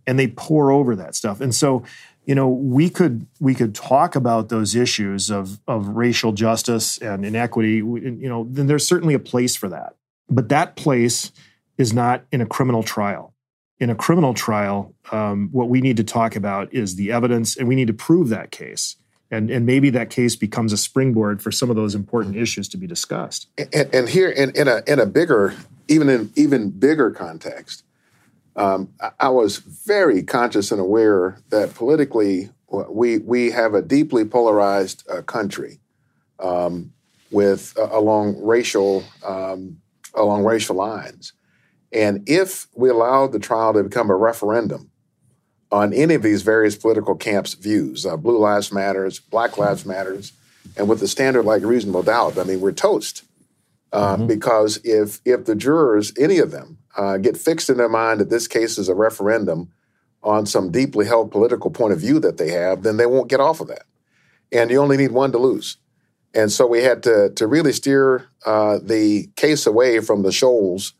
[0.06, 1.40] and they pour over that stuff.
[1.40, 1.84] And so
[2.24, 7.24] you know we could we could talk about those issues of of racial justice and
[7.24, 9.96] inequity you know then there's certainly a place for that
[10.28, 11.32] but that place
[11.78, 13.31] is not in a criminal trial
[13.78, 17.66] in a criminal trial um, what we need to talk about is the evidence and
[17.68, 18.96] we need to prove that case.
[19.30, 22.76] And and maybe that case becomes a springboard for some of those important issues to
[22.76, 23.48] be discussed.
[23.58, 25.54] And, and here in, in a in a bigger
[25.88, 27.84] even in even bigger context
[28.56, 35.04] um, I was very conscious and aware that politically we we have a deeply polarized
[35.10, 35.80] uh, country
[36.38, 36.92] um,
[37.30, 39.78] with uh, along racial um,
[40.14, 41.32] along racial lines,
[41.92, 44.90] and if we allow the trial to become a referendum
[45.70, 50.32] on any of these various political camps' views, uh, Blue Lives Matters, Black Lives Matters,
[50.76, 53.24] and with the standard like reasonable doubt, I mean we're toast.
[53.92, 54.26] Uh, mm-hmm.
[54.26, 58.30] Because if if the jurors, any of them, uh, get fixed in their mind that
[58.30, 59.70] this case is a referendum
[60.22, 63.40] on some deeply held political point of view that they have, then they won't get
[63.40, 63.82] off of that.
[64.52, 65.78] And you only need one to lose.
[66.34, 70.94] And so we had to, to really steer uh, the case away from the shoals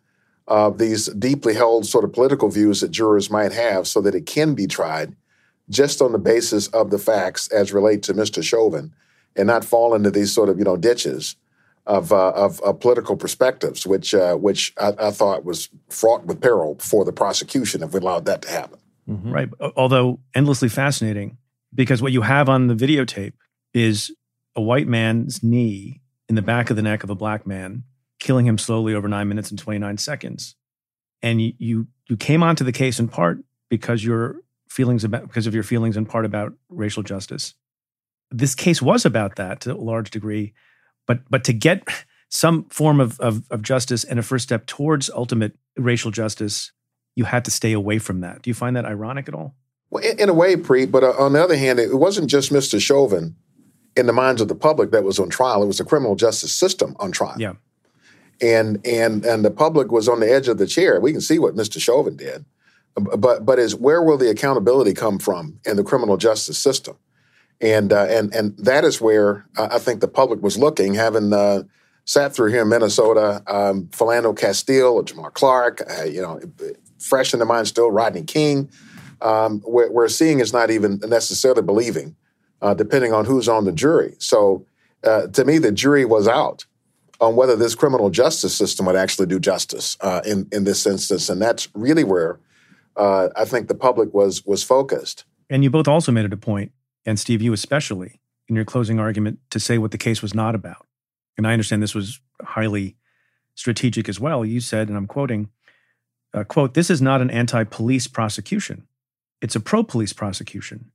[0.48, 4.26] of these deeply held sort of political views that jurors might have so that it
[4.26, 5.14] can be tried
[5.70, 8.42] just on the basis of the facts as relate to Mr.
[8.42, 8.92] Chauvin
[9.36, 11.36] and not fall into these sort of, you know, ditches
[11.86, 16.40] of, uh, of, of, political perspectives, which, uh, which I, I, thought was fraught with
[16.40, 18.78] peril for the prosecution if we allowed that to happen.
[19.08, 19.32] Mm-hmm.
[19.32, 19.48] Right.
[19.76, 21.38] Although endlessly fascinating,
[21.74, 23.32] because what you have on the videotape
[23.74, 24.12] is
[24.54, 27.82] a white man's knee in the back of the neck of a black man,
[28.22, 30.56] killing him slowly over nine minutes and 29 seconds.
[31.22, 34.36] And you, you, you came onto the case in part because your
[34.68, 37.54] feelings about because of your feelings in part about racial justice.
[38.30, 40.54] This case was about that to a large degree
[41.06, 41.86] but but to get
[42.28, 46.72] some form of, of, of justice and a first step towards ultimate racial justice
[47.14, 48.40] you had to stay away from that.
[48.40, 49.54] Do you find that ironic at all?
[49.90, 52.50] Well, in, in a way, Preet, but uh, on the other hand, it wasn't just
[52.50, 52.80] Mr.
[52.80, 53.36] Chauvin
[53.94, 55.62] in the minds of the public that was on trial.
[55.62, 57.36] It was the criminal justice system on trial.
[57.38, 57.52] Yeah.
[58.42, 61.00] And and and the public was on the edge of the chair.
[61.00, 61.80] We can see what Mr.
[61.80, 62.44] Chauvin did,
[62.96, 66.96] but but is where will the accountability come from in the criminal justice system?
[67.60, 71.32] And uh, and and that is where uh, I think the public was looking, having
[71.32, 71.62] uh,
[72.04, 76.40] sat through here in Minnesota, um, Philando Castile or Jamar Clark, uh, you know,
[76.98, 78.68] fresh in the mind still, Rodney King.
[79.20, 82.16] Um, where, where, seeing is not even necessarily believing,
[82.60, 84.16] uh, depending on who's on the jury.
[84.18, 84.66] So
[85.04, 86.66] uh, to me, the jury was out
[87.22, 91.30] on whether this criminal justice system would actually do justice uh, in in this instance,
[91.30, 92.40] and that's really where
[92.96, 95.24] uh, I think the public was was focused.
[95.48, 96.72] And you both also made it a point,
[97.06, 100.54] and Steve, you especially, in your closing argument, to say what the case was not
[100.54, 100.86] about.
[101.38, 102.96] And I understand this was highly
[103.54, 104.44] strategic as well.
[104.44, 105.48] You said, and I'm quoting,
[106.34, 108.88] uh, "quote This is not an anti-police prosecution;
[109.40, 110.90] it's a pro-police prosecution.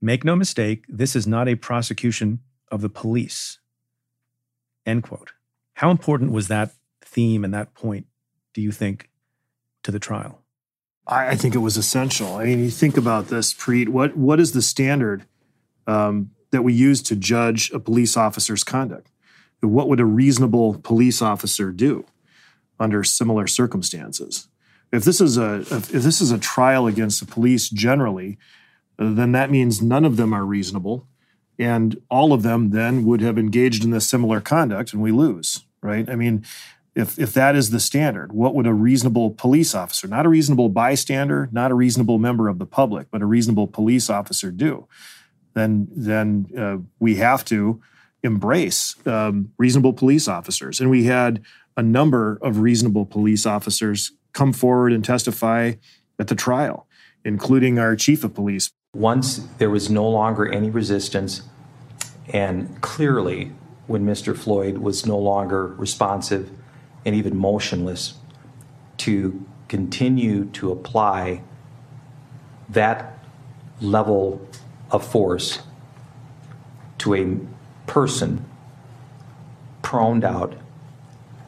[0.00, 2.40] Make no mistake, this is not a prosecution
[2.72, 3.60] of the police."
[4.88, 5.32] End quote.
[5.74, 6.72] How important was that
[7.04, 8.06] theme and that point,
[8.54, 9.10] do you think,
[9.82, 10.40] to the trial?
[11.06, 12.36] I, think it was essential.
[12.36, 13.88] I mean, you think about this, Preet.
[13.88, 15.24] What what is the standard
[15.86, 19.10] um, that we use to judge a police officer's conduct?
[19.60, 22.06] What would a reasonable police officer do
[22.80, 24.48] under similar circumstances?
[24.90, 28.38] If this is a if this is a trial against the police generally,
[28.98, 31.06] then that means none of them are reasonable
[31.58, 35.64] and all of them then would have engaged in this similar conduct and we lose
[35.80, 36.08] right?
[36.08, 36.44] I mean
[36.94, 40.68] if if that is the standard what would a reasonable police officer not a reasonable
[40.68, 44.86] bystander not a reasonable member of the public but a reasonable police officer do?
[45.54, 47.80] Then then uh, we have to
[48.22, 50.80] embrace um, reasonable police officers.
[50.80, 51.42] And we had
[51.76, 55.74] a number of reasonable police officers come forward and testify
[56.18, 56.86] at the trial
[57.24, 61.42] including our chief of police once there was no longer any resistance,
[62.32, 63.52] and clearly,
[63.86, 64.36] when Mr.
[64.36, 66.50] Floyd was no longer responsive
[67.04, 68.14] and even motionless,
[68.96, 71.42] to continue to apply
[72.68, 73.18] that
[73.80, 74.46] level
[74.90, 75.60] of force
[76.96, 77.36] to a
[77.86, 78.44] person
[79.82, 80.54] proned out,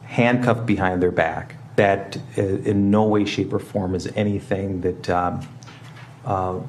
[0.03, 5.09] handcuffed behind their back, that uh, in no way, shape, or form is anything that
[5.09, 5.47] um,
[6.23, 6.59] uh,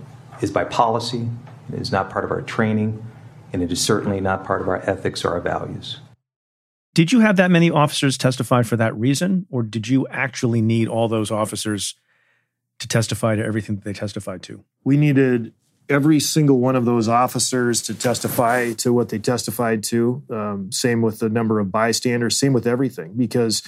[0.43, 1.29] is by policy,
[1.73, 3.05] it is not part of our training,
[3.53, 6.01] and it is certainly not part of our ethics or our values.
[6.95, 10.89] Did you have that many officers testify for that reason, or did you actually need
[10.89, 11.95] all those officers
[12.81, 14.63] to testify to everything that they testified to?
[14.85, 15.55] We needed
[15.89, 20.23] every single one of those officers to testify to what they testified to.
[20.31, 23.63] Um, same with the number of bystanders, same with everything, because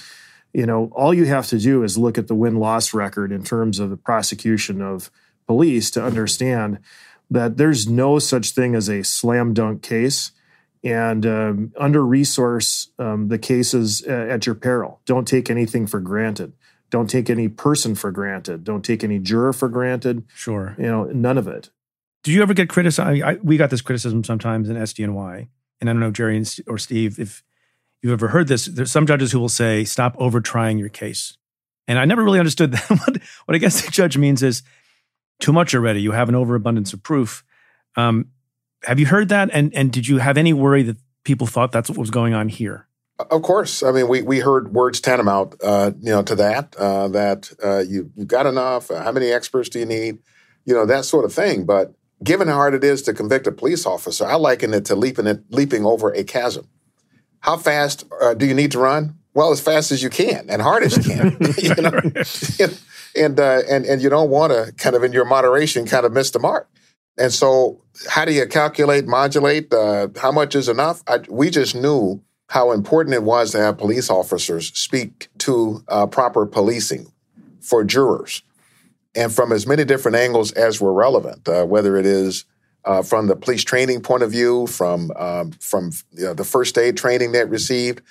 [0.53, 3.43] you know all you have to do is look at the win loss record in
[3.43, 5.09] terms of the prosecution of
[5.47, 6.79] police to understand
[7.29, 10.31] that there's no such thing as a slam dunk case
[10.83, 15.01] and um, under resource um, the cases at your peril.
[15.05, 16.53] Don't take anything for granted.
[16.91, 18.63] Don't take any person for granted.
[18.63, 20.23] Don't take any juror for granted.
[20.35, 20.75] Sure.
[20.77, 21.71] You know, none of it.
[22.23, 23.23] Did you ever get criticized?
[23.23, 25.47] I, we got this criticism sometimes in SDNY,
[25.81, 27.43] and I don't know, Jerry or Steve, if
[28.01, 28.65] you've ever heard this.
[28.65, 31.37] There's some judges who will say, "Stop over trying your case,"
[31.87, 32.89] and I never really understood that.
[32.89, 34.63] what, what I guess the judge means is
[35.39, 36.01] too much already.
[36.01, 37.43] You have an overabundance of proof.
[37.95, 38.29] Um,
[38.83, 39.49] have you heard that?
[39.53, 42.49] And and did you have any worry that people thought that's what was going on
[42.49, 42.87] here?
[43.17, 43.81] Of course.
[43.81, 47.79] I mean, we, we heard words tantamount, uh, you know, to that, uh, that uh,
[47.79, 48.89] you, you got enough.
[48.89, 50.17] how many experts do you need?
[50.65, 51.65] You know, that sort of thing.
[51.65, 54.95] But given how hard it is to convict a police officer, I liken it to
[54.95, 56.67] leaping, it, leaping over a chasm.
[57.39, 59.17] How fast uh, do you need to run?
[59.35, 61.37] Well, as fast as you can and hard as you can.
[61.57, 61.99] you know?
[63.15, 66.13] and uh, and and you don't want to kind of in your moderation kind of
[66.13, 66.67] miss the mark.
[67.17, 69.73] And so, how do you calculate, modulate?
[69.73, 71.03] Uh, how much is enough?
[71.07, 76.07] I, we just knew how important it was to have police officers speak to uh,
[76.07, 77.11] proper policing
[77.61, 78.41] for jurors,
[79.15, 82.45] and from as many different angles as were relevant, uh, whether it is
[82.85, 86.77] uh, from the police training point of view, from um, from you know, the first
[86.77, 88.01] aid training they received,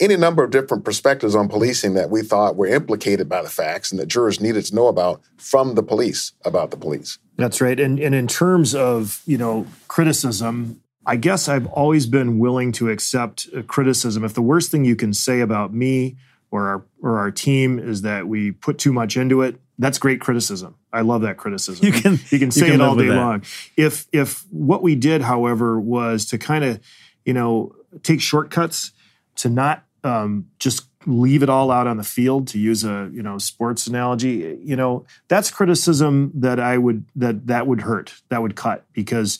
[0.00, 3.90] any number of different perspectives on policing that we thought were implicated by the facts
[3.90, 7.18] and that jurors needed to know about from the police about the police.
[7.36, 7.78] That's right.
[7.78, 12.90] And and in terms of, you know, criticism, I guess I've always been willing to
[12.90, 14.24] accept uh, criticism.
[14.24, 16.16] If the worst thing you can say about me
[16.50, 20.20] or our or our team is that we put too much into it, that's great
[20.20, 20.76] criticism.
[20.92, 21.84] I love that criticism.
[21.84, 23.42] You can you can say you can it all day long.
[23.76, 26.80] If if what we did, however, was to kind of,
[27.24, 28.92] you know, take shortcuts
[29.36, 33.22] to not um, just leave it all out on the field to use a you
[33.22, 38.40] know sports analogy you know that's criticism that i would that that would hurt that
[38.40, 39.38] would cut because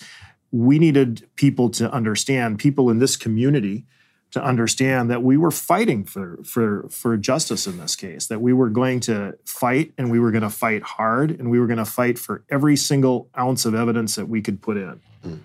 [0.50, 3.86] we needed people to understand people in this community
[4.30, 8.52] to understand that we were fighting for for for justice in this case that we
[8.52, 11.78] were going to fight and we were going to fight hard and we were going
[11.78, 15.38] to fight for every single ounce of evidence that we could put in mm.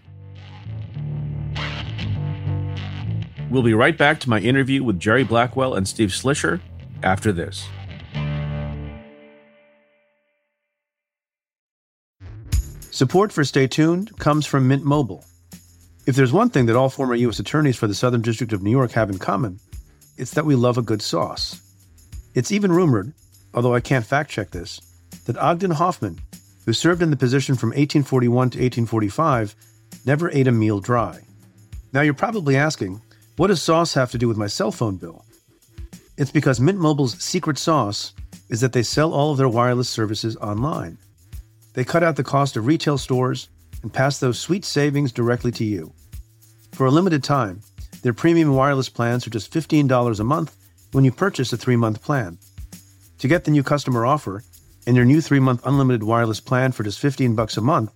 [3.49, 6.61] We'll be right back to my interview with Jerry Blackwell and Steve Schleicher
[7.01, 7.67] after this.
[12.91, 15.23] Support for Stay Tuned comes from Mint Mobile.
[16.05, 17.39] If there's one thing that all former U.S.
[17.39, 19.59] attorneys for the Southern District of New York have in common,
[20.17, 21.61] it's that we love a good sauce.
[22.35, 23.13] It's even rumored,
[23.53, 24.81] although I can't fact check this,
[25.25, 26.19] that Ogden Hoffman,
[26.65, 29.55] who served in the position from 1841 to 1845,
[30.05, 31.19] never ate a meal dry.
[31.93, 33.01] Now you're probably asking,
[33.39, 35.23] what does sauce have to do with my cell phone bill?
[36.17, 38.13] It's because Mint Mobile's secret sauce
[38.49, 40.97] is that they sell all of their wireless services online.
[41.71, 43.47] They cut out the cost of retail stores
[43.81, 45.93] and pass those sweet savings directly to you.
[46.73, 47.61] For a limited time,
[48.01, 50.57] their premium wireless plans are just $15 a month
[50.91, 52.37] when you purchase a three month plan.
[53.19, 54.43] To get the new customer offer
[54.85, 57.93] and your new three month unlimited wireless plan for just 15 bucks a month,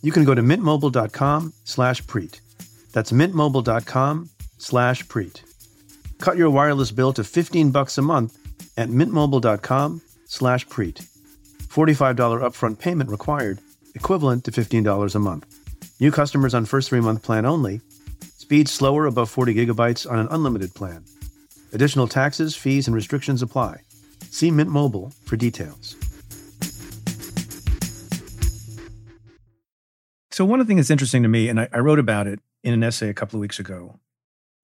[0.00, 2.38] you can go to mintmobile.com slash preet.
[2.92, 5.42] That's mintmobile.com slash preet.
[6.18, 8.36] Cut your wireless bill to 15 bucks a month
[8.76, 11.06] at mintmobile.com slash preet.
[11.68, 13.60] $45 upfront payment required,
[13.94, 15.46] equivalent to $15 a month.
[16.00, 17.80] New customers on first three-month plan only.
[18.36, 21.04] Speed slower above 40 gigabytes on an unlimited plan.
[21.72, 23.80] Additional taxes, fees, and restrictions apply.
[24.30, 25.96] See Mint Mobile for details.
[30.30, 32.40] So one of the things that's interesting to me, and I, I wrote about it
[32.62, 33.98] in an essay a couple of weeks ago,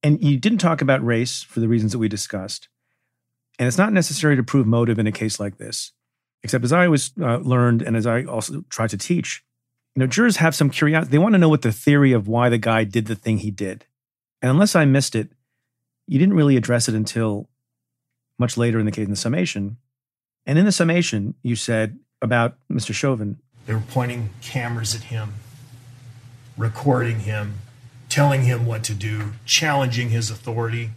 [0.02, 2.68] and you didn't talk about race for the reasons that we discussed.
[3.58, 5.92] And it's not necessary to prove motive in a case like this,
[6.42, 9.44] except as I always uh, learned and as I also try to teach,
[9.94, 11.12] you know, jurors have some curiosity.
[11.12, 13.50] They want to know what the theory of why the guy did the thing he
[13.50, 13.84] did.
[14.40, 15.30] And unless I missed it,
[16.06, 17.48] you didn't really address it until
[18.38, 19.76] much later in the case in the summation.
[20.46, 22.92] And in the summation, you said about Mr.
[22.94, 23.38] Chauvin.
[23.66, 25.34] They were pointing cameras at him,
[26.56, 27.58] recording him,
[28.12, 30.90] telling him what to do, challenging his authority,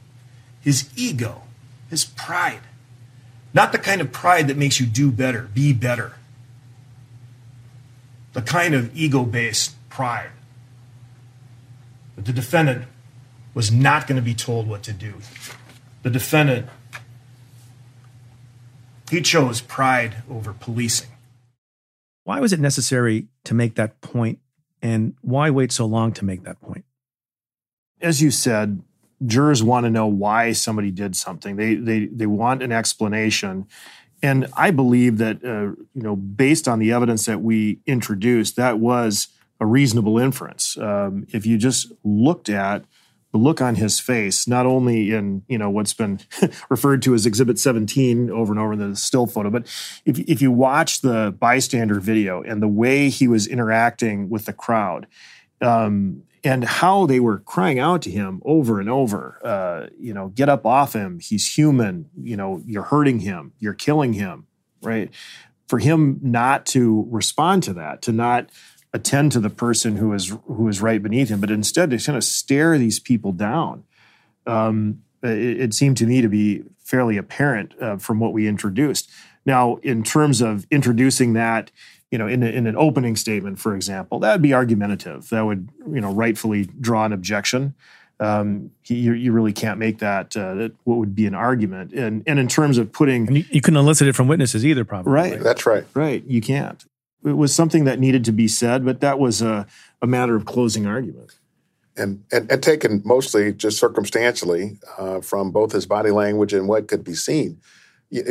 [0.59, 1.43] his ego,
[1.89, 2.59] his pride.
[3.53, 6.17] Not the kind of pride that makes you do better, be better.
[8.33, 10.31] The kind of ego based pride.
[12.17, 12.83] But the defendant
[13.53, 15.13] was not going to be told what to do.
[16.03, 16.67] The defendant,
[19.09, 21.11] he chose pride over policing.
[22.25, 24.39] Why was it necessary to make that point,
[24.81, 26.83] and why wait so long to make that point?
[28.05, 28.83] As you said,
[29.25, 31.55] jurors want to know why somebody did something.
[31.55, 33.67] They they they want an explanation.
[34.21, 38.79] And I believe that uh, you know, based on the evidence that we introduced, that
[38.79, 39.27] was
[39.59, 40.77] a reasonable inference.
[40.77, 42.85] Um, if you just looked at
[43.31, 46.19] the look on his face, not only in you know what's been
[46.69, 49.65] referred to as Exhibit 17 over and over in the still photo, but
[50.05, 54.53] if if you watch the bystander video and the way he was interacting with the
[54.53, 55.07] crowd,
[55.61, 60.29] um, and how they were crying out to him over and over uh, you know
[60.29, 61.19] get up off him.
[61.19, 62.09] He's human.
[62.15, 63.53] You know you're hurting him.
[63.59, 64.47] You're killing him
[64.85, 65.11] right?
[65.67, 68.49] For him not to respond to that to not
[68.93, 72.17] attend to the person who is who is right beneath him but instead to kind
[72.17, 73.83] of stare these people down
[74.47, 79.09] um, it, it, seemed to me to be fairly apparent uh, from what we introduced.
[79.45, 81.71] Now in terms of introducing that
[82.11, 85.29] you know, in, a, in an opening statement, for example, that would be argumentative.
[85.29, 87.73] That would, you know, rightfully draw an objection.
[88.19, 91.91] Um, you, you really can't make that, uh, that what would be an argument.
[91.91, 94.85] And and in terms of putting, and you, you couldn't elicit it from witnesses either,
[94.85, 95.11] probably.
[95.11, 95.39] Right.
[95.39, 95.83] That's right.
[95.93, 96.23] Right.
[96.25, 96.85] You can't.
[97.25, 99.65] It was something that needed to be said, but that was a,
[100.01, 101.31] a matter of closing argument.
[101.97, 106.87] And, and, and taken mostly just circumstantially uh, from both his body language and what
[106.87, 107.59] could be seen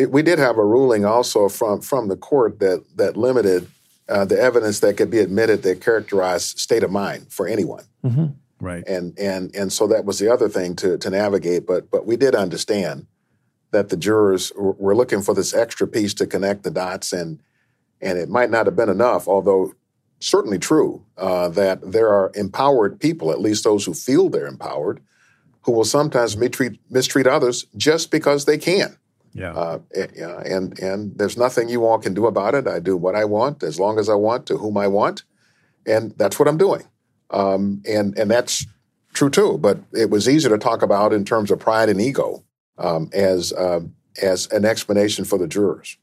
[0.08, 3.68] we did have a ruling also from from the court that that limited
[4.08, 7.84] uh, the evidence that could be admitted that characterized state of mind for anyone.
[8.04, 8.26] Mm-hmm.
[8.60, 8.86] Right.
[8.86, 11.66] And and and so that was the other thing to to navigate.
[11.66, 13.06] But but we did understand
[13.72, 17.40] that the jurors were looking for this extra piece to connect the dots, and
[18.00, 19.74] and it might not have been enough, although
[20.20, 25.00] certainly true uh, that there are empowered people, at least those who feel they're empowered,
[25.62, 28.96] who will sometimes mistreat mistreat others just because they can.
[29.34, 29.52] Yeah.
[29.52, 29.78] Uh,
[30.44, 32.68] and and there's nothing you all can do about it.
[32.68, 35.24] I do what I want as long as I want to whom I want,
[35.86, 36.82] and that's what I'm doing.
[37.30, 38.64] Um, and and that's
[39.12, 39.58] true too.
[39.58, 42.44] But it was easy to talk about in terms of pride and ego.
[42.78, 45.96] um, as um, as an explanation for the jurors.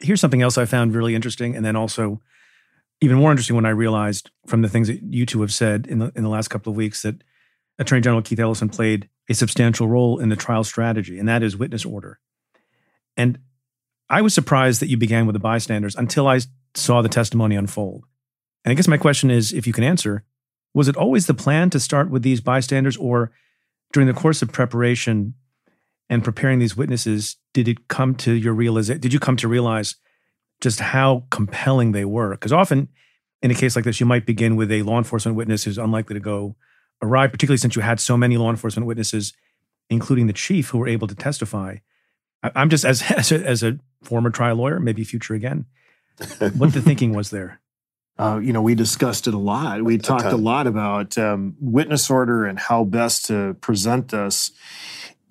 [0.00, 2.20] Here's something else I found really interesting, and then also
[3.00, 5.98] even more interesting when I realized from the things that you two have said in
[5.98, 7.22] the in the last couple of weeks that
[7.78, 11.56] Attorney General Keith Ellison played a substantial role in the trial strategy, and that is
[11.56, 12.18] witness order.
[13.16, 13.38] And
[14.10, 16.40] I was surprised that you began with the bystanders until I
[16.74, 18.04] saw the testimony unfold.
[18.64, 20.24] And I guess my question is if you can answer,
[20.74, 23.32] was it always the plan to start with these bystanders, or
[23.92, 25.34] during the course of preparation
[26.10, 29.00] and preparing these witnesses, did it come to your realization?
[29.00, 29.96] Did you come to realize
[30.60, 32.30] just how compelling they were?
[32.30, 32.88] Because often
[33.42, 36.14] in a case like this, you might begin with a law enforcement witness who's unlikely
[36.14, 36.56] to go
[37.02, 39.32] awry, particularly since you had so many law enforcement witnesses,
[39.90, 41.76] including the chief, who were able to testify.
[42.42, 45.66] I'm just as as a, as a former trial lawyer, maybe future again.
[46.56, 47.60] what the thinking was there?
[48.20, 49.80] Uh, you know, we discussed it a lot.
[49.84, 54.50] We talked a lot about um, witness order and how best to present this.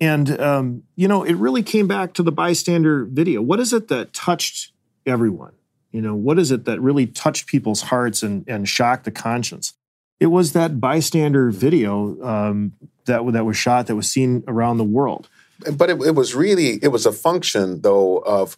[0.00, 3.42] And, um, you know, it really came back to the bystander video.
[3.42, 4.72] What is it that touched
[5.04, 5.52] everyone?
[5.92, 9.74] You know, what is it that really touched people's hearts and, and shocked the conscience?
[10.20, 12.72] It was that bystander video um,
[13.04, 15.28] that, that was shot that was seen around the world.
[15.72, 18.56] But it, it was really, it was a function, though, of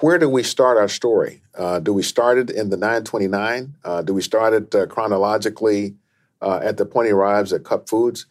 [0.00, 1.42] where do we start our story?
[1.56, 3.74] Uh, do we start it in the 929?
[3.84, 5.96] Uh, do we start it uh, chronologically
[6.40, 8.26] uh, at the point he arrives at Cup Foods?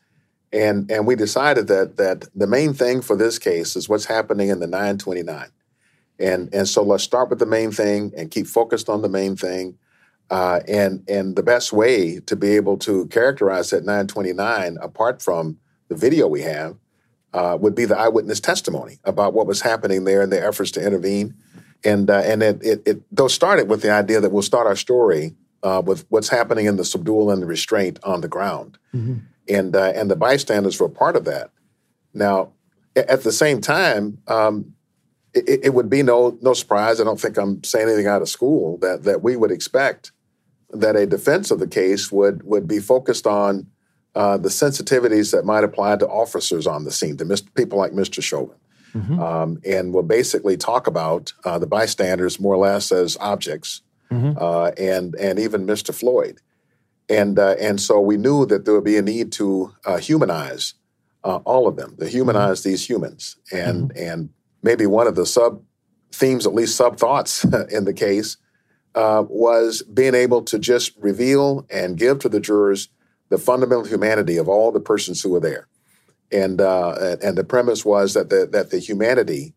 [0.54, 4.48] And and we decided that that the main thing for this case is what's happening
[4.48, 5.50] in the 929.
[6.20, 9.36] And and so let's start with the main thing and keep focused on the main
[9.36, 9.78] thing.
[10.30, 15.58] Uh, and and the best way to be able to characterize that 929, apart from
[15.88, 16.76] the video we have,
[17.34, 20.86] uh, would be the eyewitness testimony about what was happening there and the efforts to
[20.86, 21.34] intervene
[21.84, 24.76] and uh, and it, it, it those started with the idea that we'll start our
[24.76, 29.18] story uh, with what's happening in the subdual and the restraint on the ground, mm-hmm.
[29.48, 31.52] and uh, and the bystanders were part of that.
[32.14, 32.54] Now,
[32.96, 34.74] at the same time, um,
[35.34, 37.00] it, it, would be no no surprise.
[37.00, 40.12] I don't think I'm saying anything out of school that that we would expect
[40.72, 43.68] that a defense of the case would would be focused on
[44.16, 48.22] uh, the sensitivities that might apply to officers on the scene, to people like Mr.
[48.22, 48.58] Chauvin
[48.98, 49.20] mm-hmm.
[49.20, 54.38] um, and will basically talk about uh, the bystanders more or less as objects, mm-hmm.
[54.40, 55.94] uh, and and even Mr.
[55.94, 56.42] Floyd,
[57.10, 60.74] and uh, and so we knew that there would be a need to uh, humanize
[61.24, 62.70] uh, all of them, to humanize mm-hmm.
[62.70, 64.04] these humans, and mm-hmm.
[64.04, 64.30] and
[64.64, 65.62] maybe one of the sub
[66.12, 68.38] themes, at least sub thoughts in the case.
[68.98, 72.90] Uh, was being able to just reveal and give to the jurors
[73.30, 75.68] the fundamental humanity of all the persons who were there
[76.32, 79.54] and uh, and the premise was that the that the humanity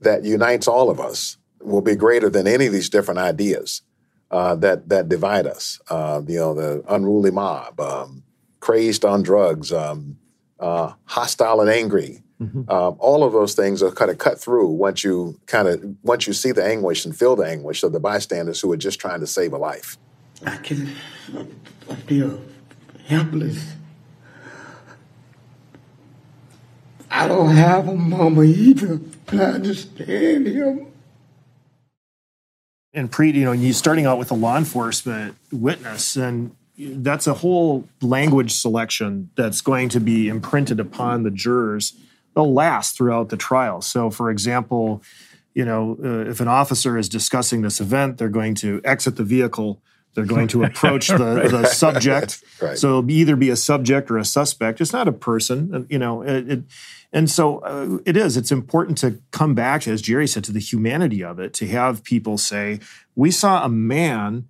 [0.00, 3.82] that unites all of us will be greater than any of these different ideas
[4.30, 5.80] uh, that that divide us.
[5.88, 8.22] Uh, you know, the unruly mob, um,
[8.60, 10.18] crazed on drugs, um,
[10.60, 12.21] uh, hostile and angry.
[12.42, 12.70] Mm-hmm.
[12.70, 16.26] Um, all of those things are kind of cut through once you kind of once
[16.26, 19.20] you see the anguish and feel the anguish of the bystanders who are just trying
[19.20, 19.96] to save a life.
[20.44, 20.92] I can
[21.88, 22.40] I feel
[23.06, 23.74] helpless
[27.12, 28.98] I don't have a mama either.
[29.28, 30.86] I understand him.
[32.94, 37.34] And Preet, you know, you starting out with a law enforcement witness, and that's a
[37.34, 41.94] whole language selection that's going to be imprinted upon the jurors.
[42.34, 43.82] They'll last throughout the trial.
[43.82, 45.02] So, for example,
[45.54, 49.24] you know, uh, if an officer is discussing this event, they're going to exit the
[49.24, 49.82] vehicle.
[50.14, 51.50] They're going to approach the, right.
[51.50, 52.42] the subject.
[52.60, 52.78] right.
[52.78, 54.80] So it'll be either be a subject or a suspect.
[54.80, 55.86] It's not a person.
[55.90, 56.62] You know, it, it
[57.12, 58.36] and so uh, it is.
[58.36, 62.02] It's important to come back, as Jerry said, to the humanity of it, to have
[62.02, 62.80] people say,
[63.14, 64.48] we saw a man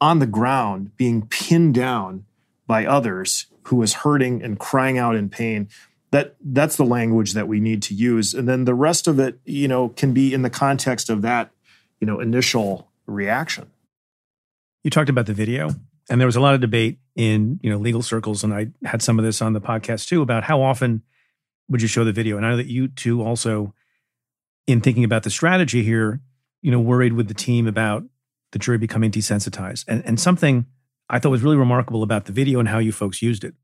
[0.00, 2.24] on the ground being pinned down
[2.66, 5.68] by others who was hurting and crying out in pain.
[6.12, 8.32] That that's the language that we need to use.
[8.34, 11.50] And then the rest of it, you know, can be in the context of that,
[12.00, 13.70] you know, initial reaction.
[14.84, 15.70] You talked about the video,
[16.08, 19.02] and there was a lot of debate in, you know, legal circles, and I had
[19.02, 21.02] some of this on the podcast too about how often
[21.68, 22.36] would you show the video?
[22.36, 23.74] And I know that you too also,
[24.66, 26.20] in thinking about the strategy here,
[26.60, 28.04] you know, worried with the team about
[28.52, 29.84] the jury becoming desensitized.
[29.88, 30.66] And, and something
[31.08, 33.54] I thought was really remarkable about the video and how you folks used it.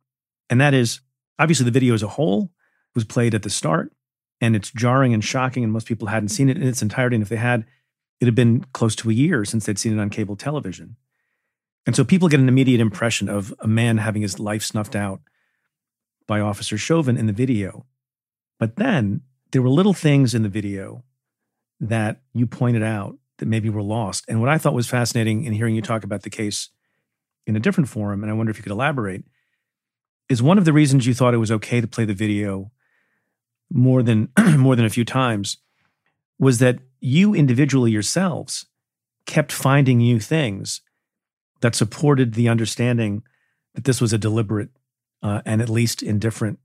[0.49, 1.01] And that is
[1.39, 2.51] obviously the video as a whole
[2.95, 3.93] was played at the start
[4.41, 5.65] and it's jarring and shocking.
[5.65, 7.17] And most people hadn't seen it in its entirety.
[7.17, 7.65] And if they had,
[8.21, 10.97] it had been close to a year since they'd seen it on cable television.
[11.87, 15.21] And so people get an immediate impression of a man having his life snuffed out
[16.27, 17.87] by Officer Chauvin in the video.
[18.59, 19.23] But then
[19.53, 21.05] there were little things in the video
[21.81, 24.25] that you pointed out that maybe were lost.
[24.29, 26.71] And what I thought was fascinating in hearing you talk about the case
[27.47, 29.25] in a different forum, and I wonder if you could elaborate,
[30.29, 32.71] is one of the reasons you thought it was okay to play the video
[33.73, 35.59] more than more than a few times
[36.39, 38.67] was that you individually yourselves
[39.27, 40.81] kept finding new things
[41.61, 43.23] that supported the understanding
[43.75, 44.71] that this was a deliberate
[45.23, 46.59] uh, and at least indifferent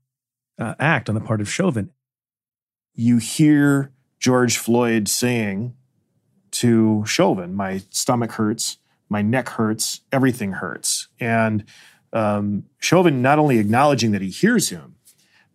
[0.58, 1.90] uh, act on the part of Chauvin.
[2.94, 5.74] You hear George Floyd saying
[6.52, 11.64] to Chauvin, "My stomach hurts, my neck hurts, everything hurts," and
[12.14, 14.94] um, Chauvin not only acknowledging that he hears him,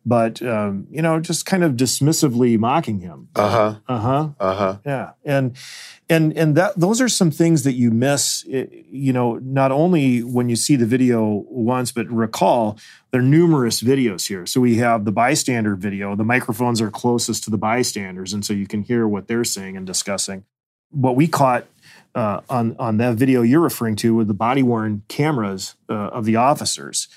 [0.05, 3.29] but um, you know, just kind of dismissively mocking him.
[3.35, 3.75] Uh huh.
[3.87, 4.29] Uh huh.
[4.39, 4.77] Uh huh.
[4.85, 5.55] Yeah, and
[6.09, 8.43] and and that those are some things that you miss.
[8.45, 12.77] You know, not only when you see the video once, but recall
[13.11, 14.45] there are numerous videos here.
[14.45, 16.15] So we have the bystander video.
[16.15, 19.77] The microphones are closest to the bystanders, and so you can hear what they're saying
[19.77, 20.45] and discussing.
[20.91, 21.67] What we caught
[22.15, 26.25] uh, on on that video you're referring to with the body worn cameras uh, of
[26.25, 27.07] the officers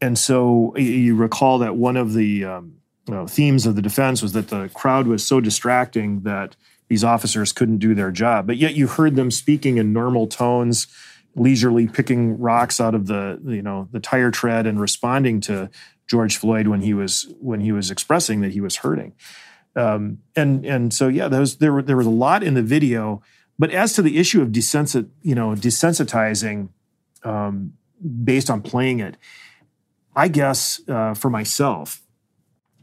[0.00, 2.76] and so you recall that one of the um,
[3.06, 6.56] you know, themes of the defense was that the crowd was so distracting that
[6.88, 8.46] these officers couldn't do their job.
[8.46, 10.86] But yet you heard them speaking in normal tones,
[11.34, 15.70] leisurely picking rocks out of the you know the tire tread and responding to
[16.06, 19.14] George Floyd when he was when he was expressing that he was hurting.
[19.76, 23.22] Um, and and so yeah, those there were there was a lot in the video.
[23.58, 26.68] But as to the issue of desensit, you know, desensitizing
[27.24, 27.72] um,
[28.24, 29.16] based on playing it,
[30.14, 32.02] I guess uh, for myself,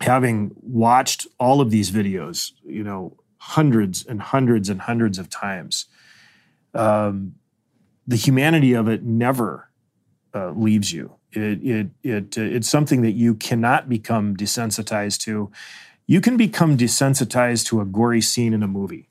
[0.01, 5.85] having watched all of these videos, you know, hundreds and hundreds and hundreds of times,
[6.73, 7.35] um,
[8.07, 9.69] the humanity of it never
[10.33, 11.15] uh, leaves you.
[11.31, 15.51] It, it, it, uh, it's something that you cannot become desensitized to.
[16.05, 19.09] You can become desensitized to a gory scene in a movie.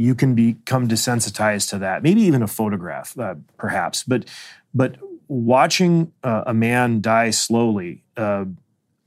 [0.00, 4.02] You can become desensitized to that, maybe even a photograph, uh, perhaps.
[4.02, 4.24] But,
[4.72, 4.96] but
[5.28, 8.46] watching uh, a man die slowly, uh,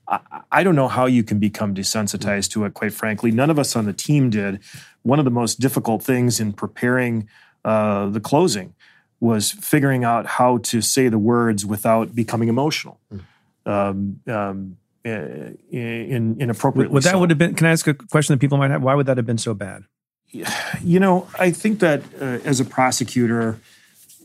[0.07, 0.19] I,
[0.51, 3.31] I, don't know how you can become desensitized to it, quite frankly.
[3.31, 4.59] None of us on the team did.
[5.01, 7.27] One of the most difficult things in preparing
[7.65, 8.75] uh, the closing
[9.19, 12.99] was figuring out how to say the words without becoming emotional.
[13.65, 16.93] Um, um, in inappropriately.
[16.93, 17.19] Would that so.
[17.19, 17.55] would have been?
[17.55, 18.81] Can I ask a question that people might have?
[18.81, 19.83] Why would that have been so bad?
[20.81, 23.59] You know, I think that uh, as a prosecutor,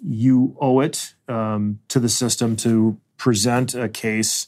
[0.03, 4.47] you owe it um, to the system to present a case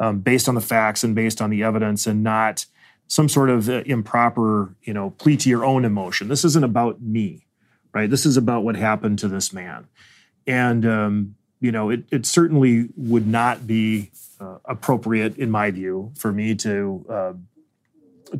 [0.00, 2.64] um, based on the facts and based on the evidence and not
[3.08, 6.28] some sort of uh, improper, you know, plea to your own emotion.
[6.28, 7.46] This isn't about me,
[7.92, 8.08] right?
[8.08, 9.86] This is about what happened to this man.
[10.46, 14.10] And, um, you know, it, it, certainly would not be
[14.40, 17.32] uh, appropriate, in my view, for me to uh,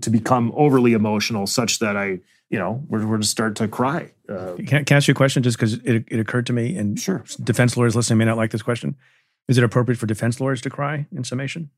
[0.01, 2.20] to become overly emotional, such that I
[2.53, 4.13] you know, we're, we're to start to cry.
[4.29, 6.77] Uh, can, can I ask you a question just because it, it occurred to me?
[6.77, 7.25] And sure.
[7.43, 8.95] defense lawyers listening may not like this question.
[9.49, 11.71] Is it appropriate for defense lawyers to cry in summation?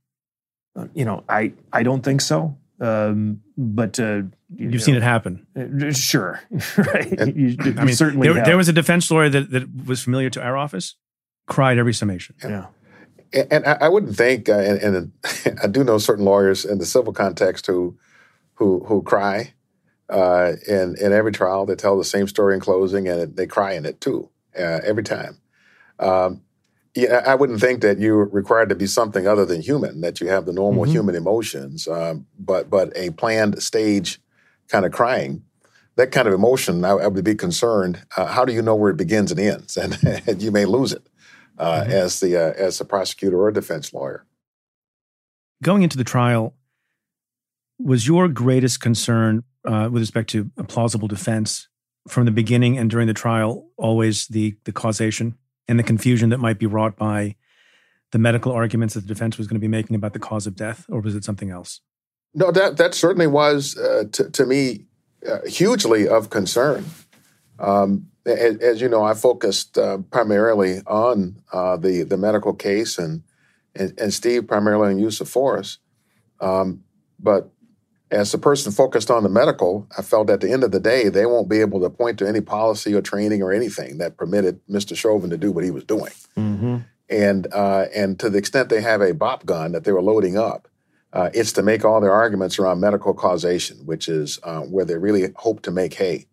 [0.76, 2.58] Uh, you know, I, I don't think so.
[2.80, 4.22] Um, but uh,
[4.56, 5.46] you have seen it happen.
[5.56, 6.40] Uh, sure,
[6.76, 7.28] right.
[7.28, 10.28] You, you I mean, certainly there, there, was a defense lawyer that, that was familiar
[10.30, 10.96] to our office,
[11.46, 12.34] cried every summation.
[12.42, 12.66] Yeah.
[13.32, 15.12] And, I, wouldn't think, uh, and, and,
[15.62, 17.96] I do know certain lawyers in the civil context who
[18.54, 19.54] who who cry,
[20.14, 21.66] uh, in in every trial.
[21.66, 25.02] They tell the same story in closing, and they cry in it too uh, every
[25.02, 25.38] time.
[25.98, 26.42] Um,
[26.94, 30.00] yeah, I wouldn't think that you're required to be something other than human.
[30.00, 30.92] That you have the normal mm-hmm.
[30.92, 34.20] human emotions, um, but but a planned stage
[34.68, 35.42] kind of crying.
[35.96, 38.04] That kind of emotion, I, I would be concerned.
[38.16, 39.76] Uh, how do you know where it begins and ends?
[39.80, 41.06] And, and you may lose it
[41.58, 41.90] uh, mm-hmm.
[41.90, 44.24] as the uh, as a prosecutor or defense lawyer.
[45.62, 46.54] Going into the trial,
[47.78, 51.68] was your greatest concern uh, with respect to a plausible defense
[52.08, 55.36] from the beginning and during the trial always the the causation
[55.68, 57.34] and the confusion that might be wrought by
[58.14, 60.54] the medical arguments that the defense was going to be making about the cause of
[60.54, 61.80] death, or was it something else?
[62.32, 64.86] No, that that certainly was uh, to, to me
[65.28, 66.84] uh, hugely of concern.
[67.58, 72.98] Um, as, as, you know, I focused uh, primarily on uh, the the medical case
[72.98, 73.22] and,
[73.74, 75.78] and, and Steve primarily on use of force.
[76.40, 76.84] Um,
[77.18, 77.50] but
[78.14, 81.08] as the person focused on the medical, I felt at the end of the day,
[81.08, 84.60] they won't be able to point to any policy or training or anything that permitted
[84.68, 84.96] Mr.
[84.96, 86.12] Chauvin to do what he was doing.
[86.36, 86.76] Mm-hmm.
[87.10, 90.38] And uh, and to the extent they have a BOP gun that they were loading
[90.38, 90.68] up,
[91.12, 94.96] uh, it's to make all their arguments around medical causation, which is uh, where they
[94.96, 96.26] really hope to make hay,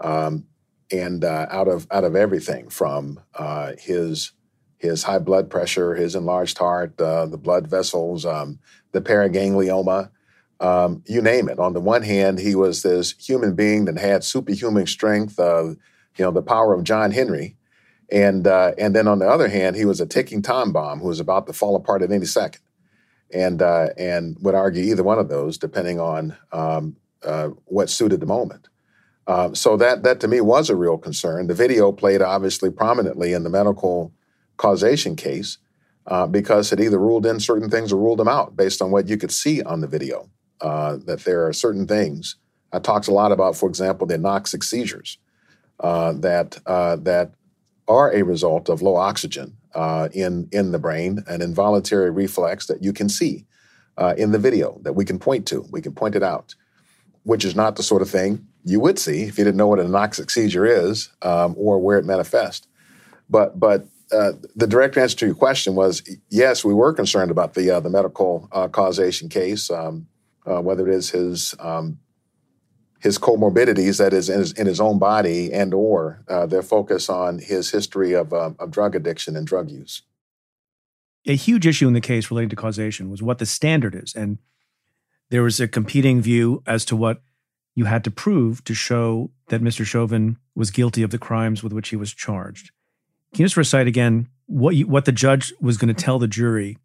[0.00, 0.46] um,
[0.90, 4.32] and uh, out of out of everything from uh, his
[4.78, 8.58] his high blood pressure, his enlarged heart, uh, the blood vessels, um,
[8.92, 10.10] the paraganglioma
[10.60, 11.58] um, you name it.
[11.58, 16.30] On the one hand, he was this human being that had superhuman strength, you know,
[16.32, 17.56] the power of John Henry,
[18.10, 21.08] and uh, and then on the other hand, he was a ticking time bomb who
[21.08, 22.62] was about to fall apart at any second.
[23.32, 28.20] and uh, and would argue either one of those, depending on um, uh, what suited
[28.20, 28.68] the moment.
[29.26, 31.48] Um, so that that to me was a real concern.
[31.48, 34.12] The video played obviously prominently in the medical
[34.56, 35.58] causation case
[36.06, 39.08] uh, because it either ruled in certain things or ruled them out based on what
[39.08, 40.30] you could see on the video.
[40.60, 42.36] Uh, that there are certain things.
[42.72, 45.18] I talked a lot about, for example, the anoxic seizures
[45.80, 47.32] uh, that uh, that
[47.88, 52.82] are a result of low oxygen uh, in in the brain, an involuntary reflex that
[52.82, 53.44] you can see
[54.16, 55.66] in the video that we can point to.
[55.70, 56.54] We can point it out,
[57.22, 59.78] which is not the sort of thing you would see if you didn't know what
[59.78, 62.66] an anoxic seizure is um, or where it manifests.
[63.30, 67.54] But but uh, the direct answer to your question was yes, we were concerned about
[67.54, 70.08] the uh, the medical uh, causation case, um,
[70.46, 71.98] uh, whether it is his um,
[73.00, 77.08] his comorbidities that is in his, in his own body and or uh, their focus
[77.08, 80.02] on his history of, of drug addiction and drug use.
[81.26, 84.38] A huge issue in the case related to causation was what the standard is, and
[85.30, 87.22] there was a competing view as to what
[87.74, 89.84] you had to prove to show that Mr.
[89.84, 92.70] Chauvin was guilty of the crimes with which he was charged.
[93.34, 96.28] Can you just recite again what you, what the judge was going to tell the
[96.28, 96.78] jury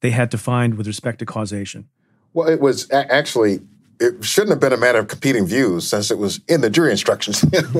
[0.00, 1.88] they had to find with respect to causation?
[2.36, 3.60] Well, it was actually
[3.98, 6.90] it shouldn't have been a matter of competing views since it was in the jury
[6.90, 7.42] instructions.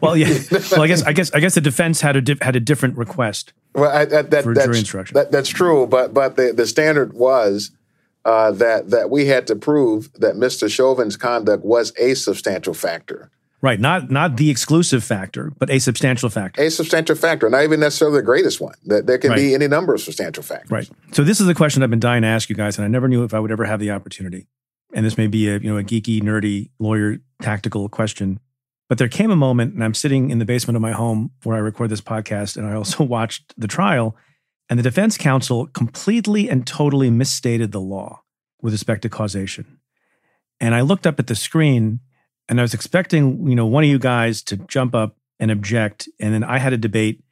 [0.00, 0.38] well, yeah.
[0.70, 2.96] Well, I guess I guess I guess the defense had a di- had a different
[2.96, 3.52] request.
[3.74, 5.14] Well, I, that, that, for jury instruction.
[5.14, 7.72] That, that's true, but but the, the standard was
[8.24, 10.70] uh, that that we had to prove that Mr.
[10.70, 13.30] Chauvin's conduct was a substantial factor.
[13.64, 16.60] Right, not not the exclusive factor, but a substantial factor.
[16.60, 18.74] A substantial factor, not even necessarily the greatest one.
[18.84, 19.38] That there can right.
[19.38, 20.70] be any number of substantial factors.
[20.70, 20.90] Right.
[21.12, 23.08] So this is a question I've been dying to ask you guys, and I never
[23.08, 24.48] knew if I would ever have the opportunity.
[24.92, 28.38] And this may be a you know a geeky, nerdy lawyer tactical question,
[28.90, 31.56] but there came a moment, and I'm sitting in the basement of my home where
[31.56, 34.14] I record this podcast, and I also watched the trial,
[34.68, 38.24] and the defense counsel completely and totally misstated the law
[38.60, 39.78] with respect to causation.
[40.60, 42.00] And I looked up at the screen
[42.48, 46.08] and I was expecting, you know, one of you guys to jump up and object.
[46.20, 47.22] And then I had a debate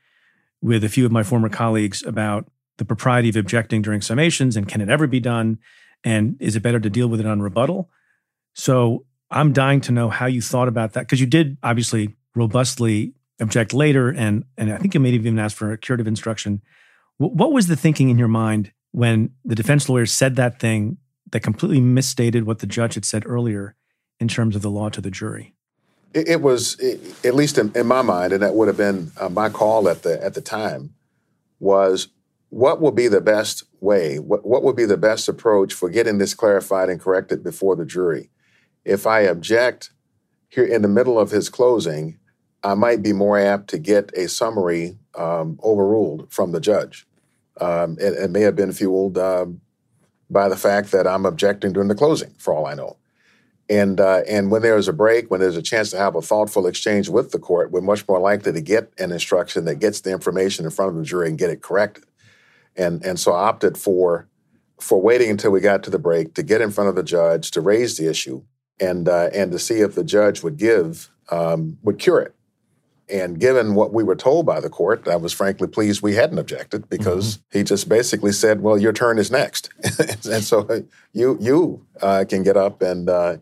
[0.61, 4.69] with a few of my former colleagues about the propriety of objecting during summations and
[4.69, 5.59] can it ever be done?
[6.05, 7.91] And is it better to deal with it on rebuttal?
[8.55, 13.15] So I'm dying to know how you thought about that because you did obviously robustly
[13.41, 14.09] object later.
[14.09, 16.63] And, and I think you may have even asked for a curative instruction.
[17.19, 20.97] What was the thinking in your mind when the defense lawyer said that thing
[21.31, 23.77] that completely misstated what the judge had said earlier
[24.23, 25.53] in terms of the law to the jury?
[26.15, 29.11] It, it was, it, at least in, in, my mind, and that would have been
[29.21, 30.95] uh, my call at the at the time,
[31.59, 32.09] was
[32.51, 34.19] what will be the best way?
[34.19, 37.85] What what would be the best approach for getting this clarified and corrected before the
[37.85, 38.31] jury?
[38.85, 39.91] If I object
[40.49, 42.19] here in the middle of his closing,
[42.63, 47.07] I might be more apt to get a summary um, overruled from the judge.
[47.61, 49.61] Um, it, it, may have been fueled um,
[50.31, 52.97] by the fact that I'm objecting during the closing, for all I know.
[53.73, 56.21] And uh, and when there is a break, when there's a chance to have a
[56.21, 60.03] thoughtful exchange with the court, we're much more likely to get an instruction that gets
[60.03, 62.05] the information in front of the jury and get it corrected.
[62.77, 64.29] And and so I opted for
[64.79, 67.51] for waiting until we got to the break to get in front of the judge
[67.53, 68.43] to raise the issue
[68.79, 72.35] and uh, and to see if the judge would give um, would cure it.
[73.09, 76.39] And given what we were told by the court, I was frankly pleased we hadn't
[76.39, 77.59] objected because mm-hmm.
[77.59, 79.71] he just basically said, "Well, your turn is next,"
[80.31, 80.81] and so uh,
[81.15, 83.37] you you uh, can get up and uh,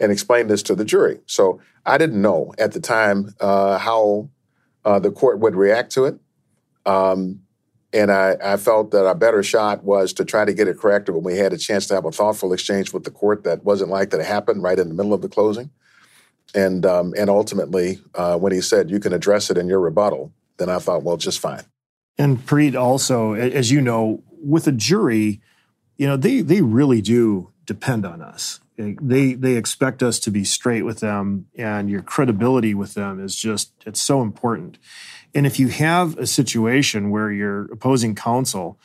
[0.00, 1.20] and explain this to the jury.
[1.26, 4.28] So I didn't know at the time uh, how
[4.84, 6.18] uh, the court would react to it,
[6.86, 7.40] um,
[7.94, 11.14] and I, I, felt that our better shot was to try to get it corrected
[11.14, 13.88] when we had a chance to have a thoughtful exchange with the court that wasn't
[13.88, 15.70] likely to happened right in the middle of the closing.
[16.54, 20.32] And um, and ultimately, uh, when he said you can address it in your rebuttal,
[20.58, 21.62] then I thought, well, just fine.
[22.18, 25.40] And Preet, also, as you know, with a jury,
[25.96, 28.60] you know they they really do depend on us.
[28.76, 33.36] They they expect us to be straight with them, and your credibility with them is
[33.36, 34.78] just it's so important.
[35.34, 38.78] And if you have a situation where your opposing counsel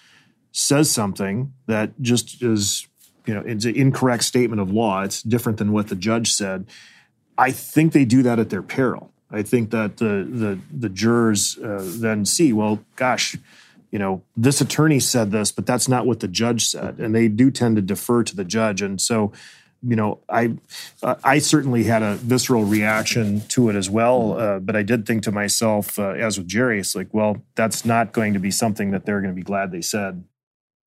[0.52, 2.88] says something that just is,
[3.26, 6.68] you know, it's an incorrect statement of law, it's different than what the judge said
[7.40, 9.12] I think they do that at their peril.
[9.32, 13.38] I think that the the the jurors uh, then see, well, gosh,
[13.92, 17.28] you know, this attorney said this, but that's not what the judge said, and they
[17.28, 19.32] do tend to defer to the judge, and so.
[19.82, 20.58] You know, I
[21.02, 25.06] uh, I certainly had a visceral reaction to it as well, uh, but I did
[25.06, 28.52] think to myself, uh, as with Jerry, it's like, well, that's not going to be
[28.52, 30.26] something that they're going to be glad they said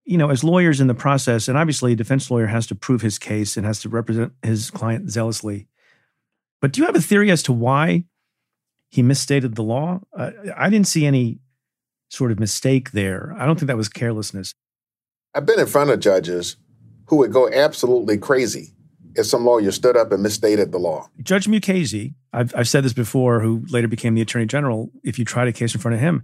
[0.04, 3.02] you know, as lawyers in the process, and obviously a defense lawyer has to prove
[3.02, 5.68] his case and has to represent his client zealously.
[6.60, 8.04] But do you have a theory as to why
[8.88, 10.00] he misstated the law?
[10.16, 11.38] Uh, I didn't see any
[12.12, 13.34] sort of mistake there.
[13.38, 14.54] I don't think that was carelessness.
[15.34, 16.56] I've been in front of judges
[17.06, 18.74] who would go absolutely crazy
[19.14, 21.08] if some lawyer stood up and misstated the law.
[21.22, 25.24] Judge Mukasey, I've, I've said this before, who later became the attorney general, if you
[25.24, 26.22] tried a case in front of him,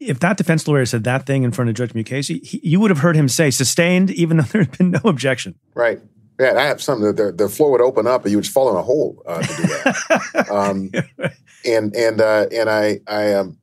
[0.00, 2.90] if that defense lawyer said that thing in front of Judge Mukasey, he, you would
[2.90, 5.54] have heard him say sustained, even though there had been no objection.
[5.74, 6.00] Right.
[6.40, 7.14] Yeah, I have something.
[7.14, 9.56] The, the floor would open up, and you would fall in a hole uh, to
[9.56, 10.48] do that.
[10.50, 10.90] um,
[11.64, 13.58] and and uh, and I I um,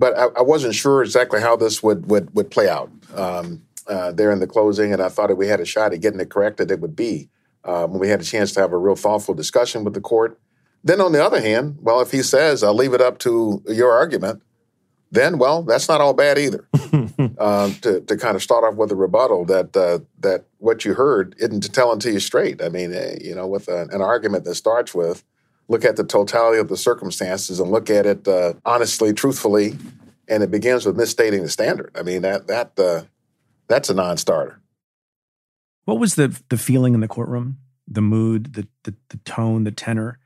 [0.00, 4.10] but I, I, wasn't sure exactly how this would would would play out um, uh,
[4.12, 6.30] there in the closing, and I thought if we had a shot at getting it
[6.30, 7.28] corrected, it would be
[7.64, 10.40] uh, when we had a chance to have a real thoughtful discussion with the court.
[10.82, 13.92] Then on the other hand, well, if he says I'll leave it up to your
[13.92, 14.42] argument,
[15.12, 16.66] then well, that's not all bad either.
[17.38, 20.94] um, to to kind of start off with a rebuttal that uh, that what you
[20.94, 22.62] heard isn't telling to you straight.
[22.62, 25.22] I mean, uh, you know, with a, an argument that starts with
[25.70, 29.78] look at the totality of the circumstances and look at it uh, honestly, truthfully,
[30.28, 31.90] and it begins with misstating the standard.
[31.94, 33.04] I mean, that that uh,
[33.68, 34.60] that's a non-starter.
[35.84, 37.58] What was the the feeling in the courtroom?
[37.86, 40.18] The mood, the the, the tone, the tenor.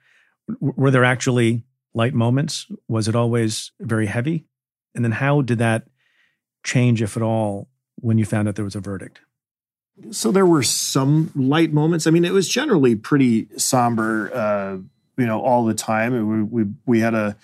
[0.48, 2.66] W- were there actually light moments?
[2.88, 4.46] Was it always very heavy?
[4.94, 5.88] And then how did that
[6.64, 9.20] change, if at all, when you found out there was a verdict?
[10.10, 12.06] So there were some light moments.
[12.06, 14.78] I mean, it was generally pretty somber, uh,
[15.16, 16.12] you know, all the time.
[16.12, 17.36] We, we, we had a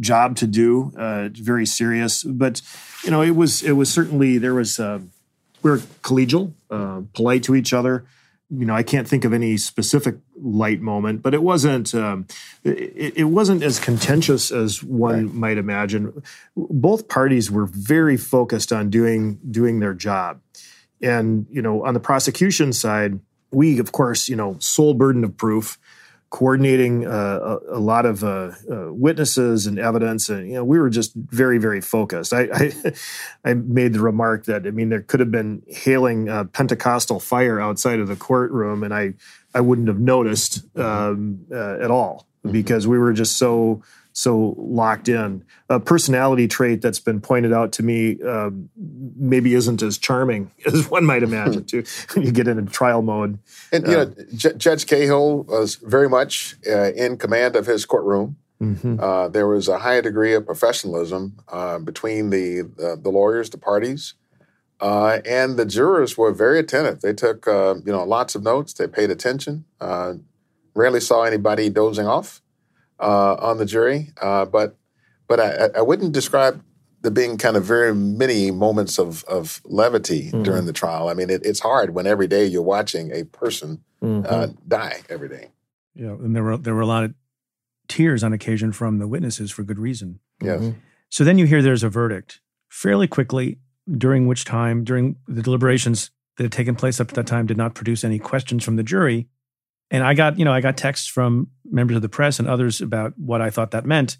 [0.00, 2.22] job to do, uh, very serious.
[2.22, 2.62] But
[3.04, 5.00] you know, it was it was certainly there was uh,
[5.62, 8.04] we were collegial, uh, polite to each other
[8.50, 12.26] you know, I can't think of any specific light moment, but it wasn't um,
[12.64, 15.34] it, it, wasn't as contentious as one right.
[15.34, 16.22] might imagine.
[16.56, 20.40] Both parties were very focused on doing doing their job,
[21.02, 23.20] and you know, on the prosecution side,
[23.50, 25.78] we of course, you know, sole burden of proof
[26.30, 30.78] coordinating uh, a, a, lot of uh, uh, witnesses and evidence, and you know we
[30.78, 32.32] were just very very focused.
[32.32, 32.72] I, I,
[33.50, 37.60] I made the remark that I mean there could have been hailing uh, Pentecostal fire
[37.60, 39.14] outside of the courtroom, and I
[39.54, 42.52] I wouldn't have noticed um, uh, at all mm-hmm.
[42.52, 43.82] because we were just so
[44.18, 45.44] so locked in.
[45.68, 50.90] A personality trait that's been pointed out to me um, maybe isn't as charming as
[50.90, 53.38] one might imagine too when you get into trial mode.
[53.72, 57.86] And you uh, know, J- Judge Cahill was very much uh, in command of his
[57.86, 58.36] courtroom.
[58.60, 58.98] Mm-hmm.
[58.98, 63.58] Uh, there was a high degree of professionalism uh, between the, the, the lawyers, the
[63.58, 64.14] parties,
[64.80, 67.02] uh, and the jurors were very attentive.
[67.02, 68.72] They took uh, you know lots of notes.
[68.72, 69.64] They paid attention.
[70.74, 72.42] rarely saw anybody dozing off
[73.00, 74.76] uh, on the jury, uh, but
[75.26, 76.64] but I, I, wouldn't describe
[77.02, 80.42] there being kind of very many moments of, of levity mm-hmm.
[80.42, 81.08] during the trial.
[81.08, 84.26] I mean, it, it's hard when every day you're watching a person uh, mm-hmm.
[84.26, 85.50] uh, die every day.
[85.94, 87.14] Yeah, and there were there were a lot of
[87.88, 90.20] tears on occasion from the witnesses for good reason.
[90.42, 90.60] Yes.
[90.60, 90.78] Mm-hmm.
[91.08, 93.58] So then you hear there's a verdict fairly quickly,
[93.96, 97.56] during which time, during the deliberations that had taken place up to that time, did
[97.56, 99.28] not produce any questions from the jury.
[99.90, 102.80] And I got, you know, I got texts from members of the press and others
[102.80, 104.18] about what I thought that meant.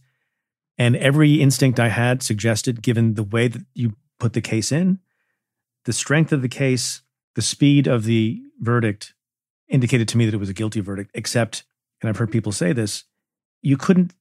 [0.76, 5.00] And every instinct I had suggested, given the way that you put the case in,
[5.84, 7.02] the strength of the case,
[7.34, 9.14] the speed of the verdict
[9.68, 11.64] indicated to me that it was a guilty verdict, except,
[12.00, 13.04] and I've heard people say this,
[13.62, 14.14] you couldn't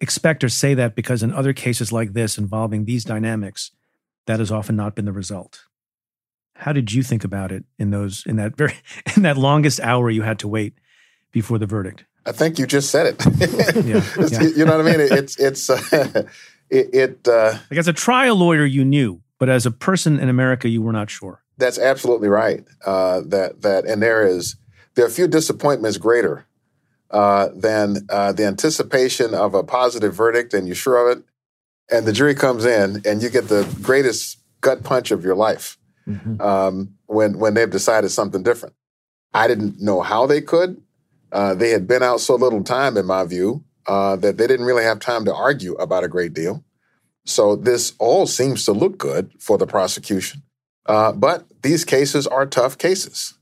[0.00, 3.70] expect or say that because in other cases like this involving these dynamics,
[4.26, 5.66] that has often not been the result.
[6.56, 8.74] How did you think about it in those in that very
[9.16, 10.74] in that longest hour you had to wait
[11.32, 12.04] before the verdict?
[12.24, 13.26] I think you just said it.
[13.84, 14.48] yeah, yeah.
[14.56, 15.00] You know what I mean?
[15.00, 15.80] It's it's uh,
[16.70, 16.94] it.
[16.94, 20.68] it uh, like as a trial lawyer, you knew, but as a person in America,
[20.68, 21.42] you were not sure.
[21.58, 22.64] That's absolutely right.
[22.84, 24.56] Uh, that that and there is
[24.94, 26.46] there are few disappointments greater
[27.10, 31.24] uh, than uh, the anticipation of a positive verdict, and you're sure of it,
[31.90, 35.76] and the jury comes in, and you get the greatest gut punch of your life
[36.08, 36.40] mm-hmm.
[36.40, 38.74] um, when when they've decided something different.
[39.34, 40.82] I didn't know how they could.
[41.32, 44.66] Uh, they had been out so little time, in my view, uh, that they didn't
[44.66, 46.62] really have time to argue about a great deal.
[47.24, 50.42] So this all seems to look good for the prosecution.
[50.86, 53.34] Uh, but these cases are tough cases.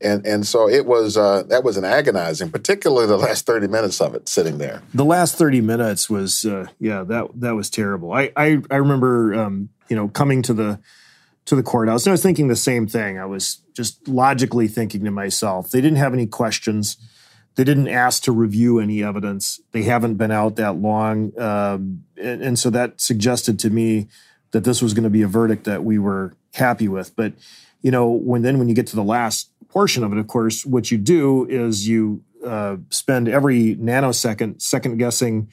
[0.00, 3.98] And and so it was uh, that was an agonizing, particularly the last thirty minutes
[4.00, 4.82] of it sitting there.
[4.92, 8.12] The last thirty minutes was uh, yeah that that was terrible.
[8.12, 10.80] I I, I remember um, you know coming to the
[11.46, 13.18] to the courthouse and I was thinking the same thing.
[13.18, 16.96] I was just logically thinking to myself, they didn't have any questions.
[17.56, 19.60] They didn't ask to review any evidence.
[19.72, 21.38] They haven't been out that long.
[21.40, 24.08] Um, and, and, so that suggested to me
[24.50, 27.16] that this was going to be a verdict that we were happy with.
[27.16, 27.32] But,
[27.80, 30.66] you know, when then when you get to the last portion of it, of course,
[30.66, 35.50] what you do is you uh, spend every nanosecond second guessing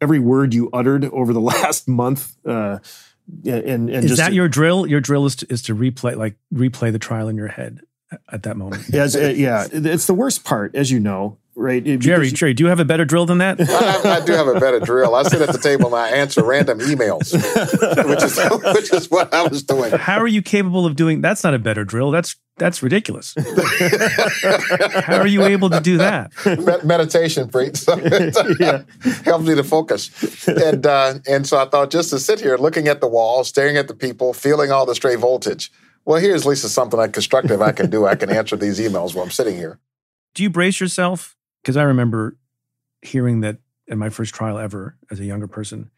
[0.00, 2.36] every word you uttered over the last month.
[2.44, 2.78] Uh,
[3.44, 4.86] and, and is just that your drill?
[4.86, 7.82] Your drill is to, is to replay like replay the trial in your head
[8.32, 8.88] at that moment.
[8.94, 11.86] as, uh, yeah, it's the worst part, as you know, right?
[11.86, 13.58] It- Jerry, because- Jerry, do you have a better drill than that?
[14.06, 15.14] I, I do have a better drill.
[15.14, 18.38] I sit at the table and I answer random emails, which is
[18.74, 19.90] which is what I was doing.
[19.92, 21.20] How are you capable of doing?
[21.20, 22.10] That's not a better drill.
[22.10, 23.34] That's that's ridiculous.
[23.36, 26.32] How are you able to do that?
[26.46, 27.76] Med- meditation, Preet.
[27.76, 30.10] So it helps me to focus.
[30.48, 33.76] And uh, and so I thought just to sit here looking at the wall, staring
[33.76, 35.70] at the people, feeling all the stray voltage.
[36.06, 38.06] Well, here's Lisa something like constructive I can do.
[38.06, 39.80] I can answer these emails while I'm sitting here.
[40.34, 41.36] Do you brace yourself?
[41.62, 42.38] Because I remember
[43.02, 45.90] hearing that in my first trial ever as a younger person,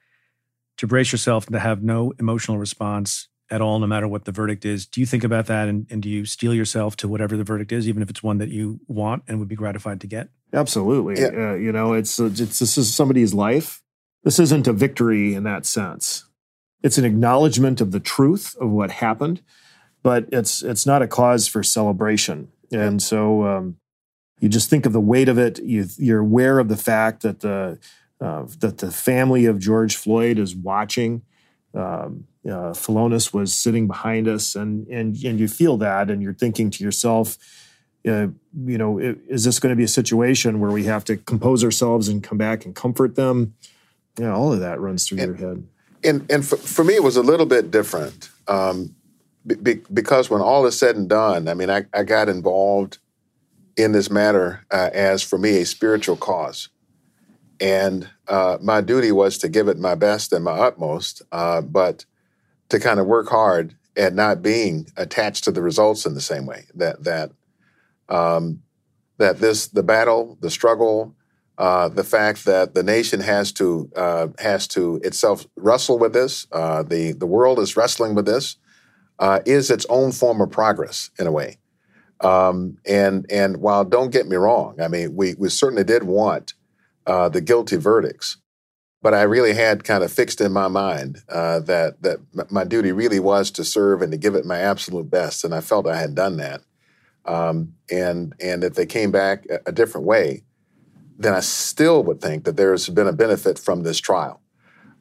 [0.78, 4.32] to brace yourself and to have no emotional response at all, no matter what the
[4.32, 4.86] verdict is.
[4.86, 7.72] Do you think about that and, and do you steel yourself to whatever the verdict
[7.72, 10.28] is, even if it's one that you want and would be gratified to get?
[10.52, 11.20] Absolutely.
[11.20, 11.50] Yeah.
[11.50, 13.82] Uh, you know, it's, it's this is somebody's life.
[14.22, 16.24] This isn't a victory in that sense.
[16.82, 19.42] It's an acknowledgement of the truth of what happened,
[20.02, 22.48] but it's it's not a cause for celebration.
[22.72, 23.76] And so um,
[24.40, 25.58] you just think of the weight of it.
[25.62, 27.78] You, you're aware of the fact that the
[28.20, 31.22] uh, that the family of George Floyd is watching.
[31.74, 36.34] Um, uh, Philonise was sitting behind us, and and and you feel that, and you're
[36.34, 37.36] thinking to yourself,
[38.06, 38.28] uh,
[38.64, 42.08] you know, is this going to be a situation where we have to compose ourselves
[42.08, 43.54] and come back and comfort them?
[44.18, 45.66] Yeah, all of that runs through your head.
[46.02, 48.94] and and for, for me, it was a little bit different um,
[49.48, 52.98] be, be- because when all is said and done, I mean, I, I got involved
[53.76, 56.68] in this matter uh, as for me a spiritual cause,
[57.60, 62.04] and uh, my duty was to give it my best and my utmost, uh, but
[62.68, 66.46] to kind of work hard at not being attached to the results in the same
[66.46, 67.32] way that that
[68.08, 68.62] um,
[69.18, 71.14] that this the battle, the struggle,
[71.58, 76.46] uh, the fact that the nation has to uh, has to itself wrestle with this,
[76.52, 78.56] uh, the the world is wrestling with this,
[79.18, 81.58] uh, is its own form of progress in a way.
[82.20, 86.54] Um, and and while don't get me wrong, I mean we we certainly did want
[87.06, 88.38] uh, the guilty verdicts,
[89.02, 92.18] but I really had kind of fixed in my mind uh, that that
[92.50, 95.60] my duty really was to serve and to give it my absolute best, and I
[95.60, 96.62] felt I had done that.
[97.24, 100.42] Um, and and if they came back a, a different way,
[101.18, 104.40] then I still would think that there's been a benefit from this trial.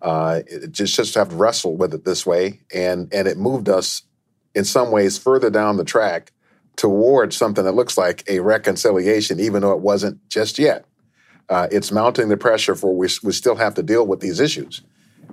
[0.01, 3.69] Uh, it just just have to wrestle with it this way, and and it moved
[3.69, 4.03] us
[4.53, 6.31] in some ways further down the track
[6.75, 10.85] towards something that looks like a reconciliation, even though it wasn't just yet.
[11.49, 14.81] Uh, it's mounting the pressure for we, we still have to deal with these issues,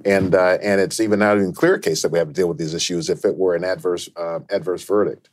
[0.05, 2.59] and uh, and it's even not even clear case that we have to deal with
[2.59, 5.29] these issues if it were an adverse uh, adverse verdict.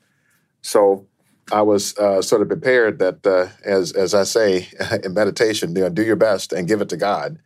[0.62, 1.08] So
[1.52, 4.68] I was uh, sort of prepared that, uh, as as I say
[5.04, 7.40] in meditation, you know, do your best and give it to God,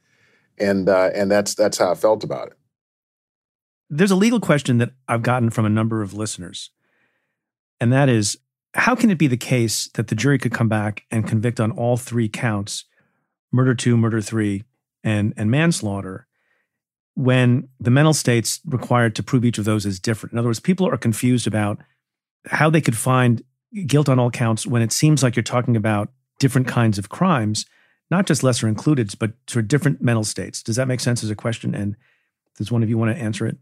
[0.59, 2.57] and uh, and that's that's how I felt about it.
[3.89, 6.71] There's a legal question that I've gotten from a number of listeners,
[7.79, 8.37] and that is
[8.73, 11.71] how can it be the case that the jury could come back and convict on
[11.71, 12.85] all three counts
[13.51, 14.63] murder two, murder three,
[15.03, 16.27] and, and manslaughter
[17.15, 20.33] when the mental states required to prove each of those is different?
[20.33, 21.79] In other words, people are confused about
[22.47, 23.41] how they could find
[23.87, 27.65] guilt on all counts when it seems like you're talking about different kinds of crimes,
[28.09, 30.61] not just lesser included, but sort of different mental states.
[30.61, 31.73] Does that make sense as a question?
[31.73, 31.95] And
[32.57, 33.57] does one of you want to answer it?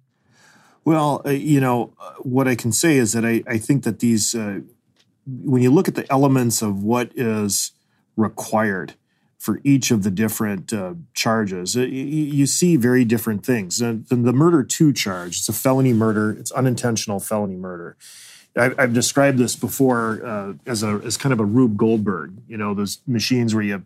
[0.86, 4.00] Well, uh, you know, uh, what I can say is that I, I think that
[4.00, 4.60] these, uh,
[5.26, 7.72] when you look at the elements of what is
[8.18, 8.94] required
[9.38, 13.78] for each of the different uh, charges, uh, y- y- you see very different things.
[13.78, 17.96] The, the murder two charge, it's a felony murder, it's unintentional felony murder.
[18.56, 22.36] I've, I've described this before uh, as a as kind of a Rube Goldberg.
[22.48, 23.84] You know, those machines where you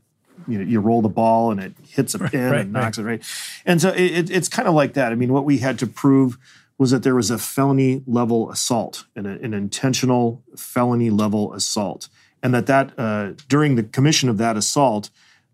[0.48, 3.04] you know you roll the ball and it hits a pin right, and knocks it
[3.04, 3.24] right.
[3.66, 5.12] And so it, it- it's kind of like that.
[5.12, 6.38] I mean, what we had to prove
[6.78, 12.08] was that there was a felony level assault, an, an intentional felony level assault,
[12.44, 15.10] and that that uh, during the commission of that assault,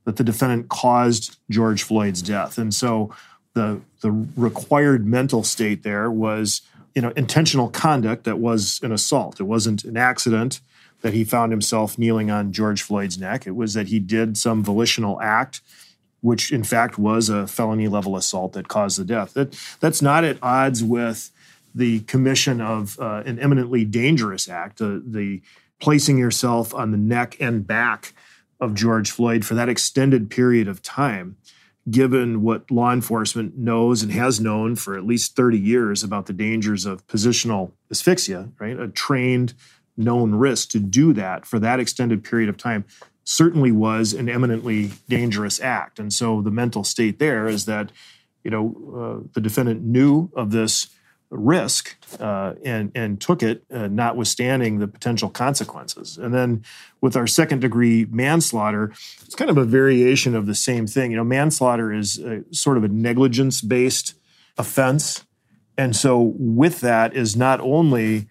[0.06, 2.57] that the defendant caused George Floyd's death.
[2.57, 3.14] And so
[3.53, 6.61] the the required mental state there was
[6.94, 9.40] you know intentional conduct that was an assault.
[9.40, 10.60] It wasn't an accident
[11.04, 13.46] that he found himself kneeling on George Floyd's neck.
[13.46, 15.62] It was that he did some volitional act
[16.24, 19.34] which in fact was a felony level assault that caused the death.
[19.34, 21.32] That that's not at odds with
[21.76, 25.42] the commission of uh, an eminently dangerous act, uh, the
[25.82, 28.14] placing yourself on the neck and back
[28.62, 31.36] of George Floyd for that extended period of time,
[31.90, 36.34] given what law enforcement knows and has known for at least 30 years about the
[36.34, 38.80] dangers of positional asphyxia, right?
[38.80, 39.56] A trained,
[39.98, 42.86] known risk to do that for that extended period of time
[43.24, 45.99] certainly was an eminently dangerous act.
[45.99, 47.91] And so the mental state there is that,
[48.44, 50.88] you know, uh, the defendant knew of this
[51.30, 56.18] risk uh, and and took it, uh, notwithstanding the potential consequences.
[56.18, 56.64] And then
[57.02, 58.94] with our second degree manslaughter,
[59.26, 61.11] it's kind of a variation of the same thing.
[61.11, 64.14] You know, manslaughter is a, sort of a negligence based
[64.57, 65.26] offense,
[65.78, 68.28] and so with that is not only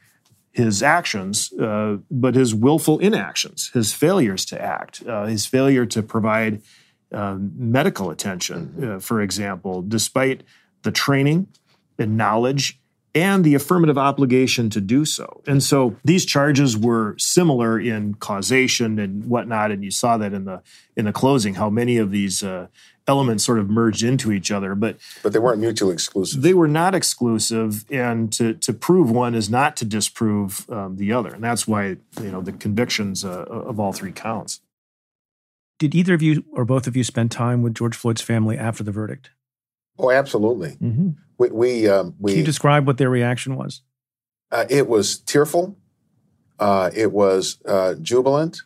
[0.53, 6.03] his actions, uh, but his willful inactions, his failures to act, uh, his failure to
[6.03, 6.63] provide
[7.13, 10.43] um, medical attention, uh, for example, despite
[10.83, 11.47] the training
[11.99, 12.81] and knowledge
[13.15, 15.43] and the affirmative obligation to do so.
[15.47, 20.45] And so these charges were similar in causation and whatnot, and you saw that in
[20.45, 20.63] the
[20.97, 22.69] in the closing how many of these uh,
[23.07, 24.75] elements sort of merged into each other.
[24.75, 26.43] But but they weren't mutually exclusive.
[26.43, 31.13] They were not exclusive, and to to prove one is not to disprove um, the
[31.13, 34.61] other, and that's why you know the convictions uh, of all three counts.
[35.79, 38.85] Did either of you or both of you spend time with George Floyd's family after
[38.85, 39.31] the verdict?
[39.99, 40.71] Oh, absolutely.
[40.83, 41.11] Mm-hmm.
[41.43, 43.83] We we, um, we, Can you describe what their reaction was?
[44.53, 45.77] Uh, it was tearful.
[46.61, 48.63] Uh, it was uh, jubilant.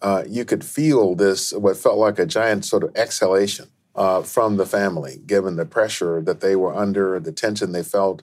[0.00, 3.66] Uh, you could feel this, what felt like a giant sort of exhalation
[3.96, 8.22] uh, from the family, given the pressure that they were under, the tension they felt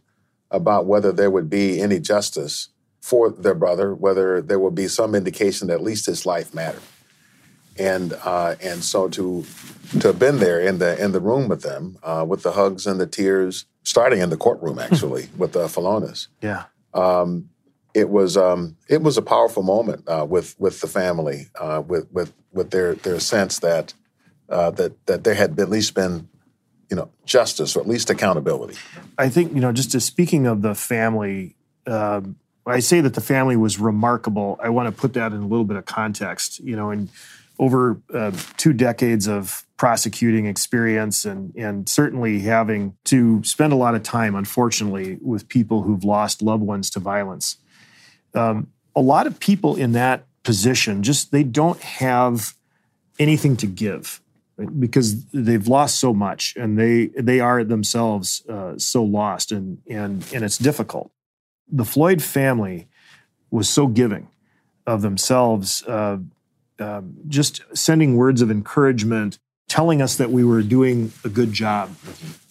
[0.50, 2.70] about whether there would be any justice
[3.02, 6.84] for their brother, whether there would be some indication that at least his life mattered
[7.78, 9.46] and uh, and so to
[10.00, 12.86] to have been there in the in the room with them, uh, with the hugs
[12.86, 16.28] and the tears, starting in the courtroom actually with the Falonas.
[16.42, 16.66] Yeah.
[16.94, 17.50] Um,
[17.94, 22.12] it was um, it was a powerful moment uh, with with the family, uh, with
[22.12, 23.94] with with their their sense that
[24.50, 26.28] uh, that that there had been, at least been
[26.90, 28.78] you know justice or at least accountability.
[29.18, 31.56] I think you know just to speaking of the family.
[31.86, 34.58] Um, I say that the family was remarkable.
[34.64, 37.10] I want to put that in a little bit of context, you know, and
[37.60, 43.94] over uh, two decades of prosecuting experience and, and certainly having to spend a lot
[43.94, 47.58] of time, unfortunately, with people who've lost loved ones to violence.
[48.34, 52.54] Um, a lot of people in that position just they don't have
[53.20, 54.22] anything to give
[54.80, 60.26] because they've lost so much and they they are themselves uh, so lost and and
[60.34, 61.12] and it's difficult.
[61.70, 62.88] The Floyd family
[63.52, 64.30] was so giving
[64.88, 66.20] of themselves uh,
[66.80, 69.40] um, just sending words of encouragement,
[69.74, 71.90] telling us that we were doing a good job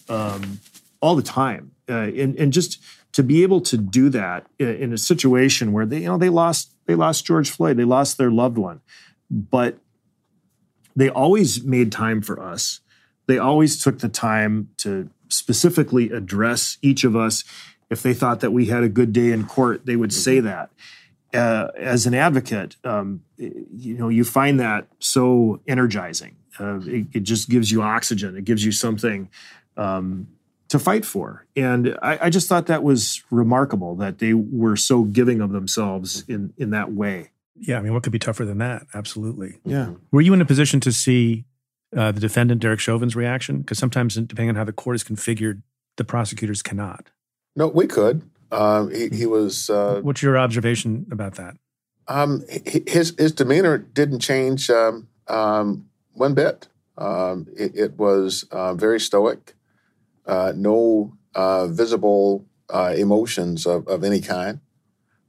[0.09, 0.59] um,
[0.99, 2.83] all the time, uh, and, and just
[3.13, 6.73] to be able to do that in a situation where they you know they lost
[6.85, 8.81] they lost George Floyd, they lost their loved one,
[9.31, 9.77] but
[10.97, 12.81] they always made time for us.
[13.27, 17.45] They always took the time to specifically address each of us.
[17.89, 20.71] If they thought that we had a good day in court, they would say that
[21.33, 26.35] uh, as an advocate, um, you know, you find that so energizing.
[26.59, 28.37] Uh, it, it, just gives you oxygen.
[28.37, 29.29] It gives you something
[29.77, 30.27] um,
[30.69, 31.45] to fight for.
[31.55, 36.23] And I, I, just thought that was remarkable that they were so giving of themselves
[36.27, 37.31] in in that way.
[37.55, 38.87] Yeah, I mean, what could be tougher than that?
[38.93, 39.59] Absolutely.
[39.63, 39.91] Yeah.
[40.11, 41.45] Were you in a position to see
[41.95, 43.59] uh, the defendant Derek Chauvin's reaction?
[43.59, 45.61] Because sometimes, depending on how the court is configured,
[45.97, 47.11] the prosecutors cannot.
[47.55, 48.23] No, we could.
[48.51, 49.69] Um, he, he, was.
[49.69, 51.55] Uh, What's your observation about that?
[52.07, 52.43] Um,
[52.87, 56.67] his his demeanor didn't change um, um one bit.
[56.97, 59.55] Um, it, it, was uh, very stoic.
[60.25, 64.59] Uh, no uh, visible uh, emotions of, of, any kind.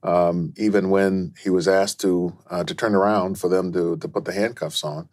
[0.02, 4.06] Um, even when he was asked to uh, to turn around for them to to
[4.06, 5.08] put the handcuffs on,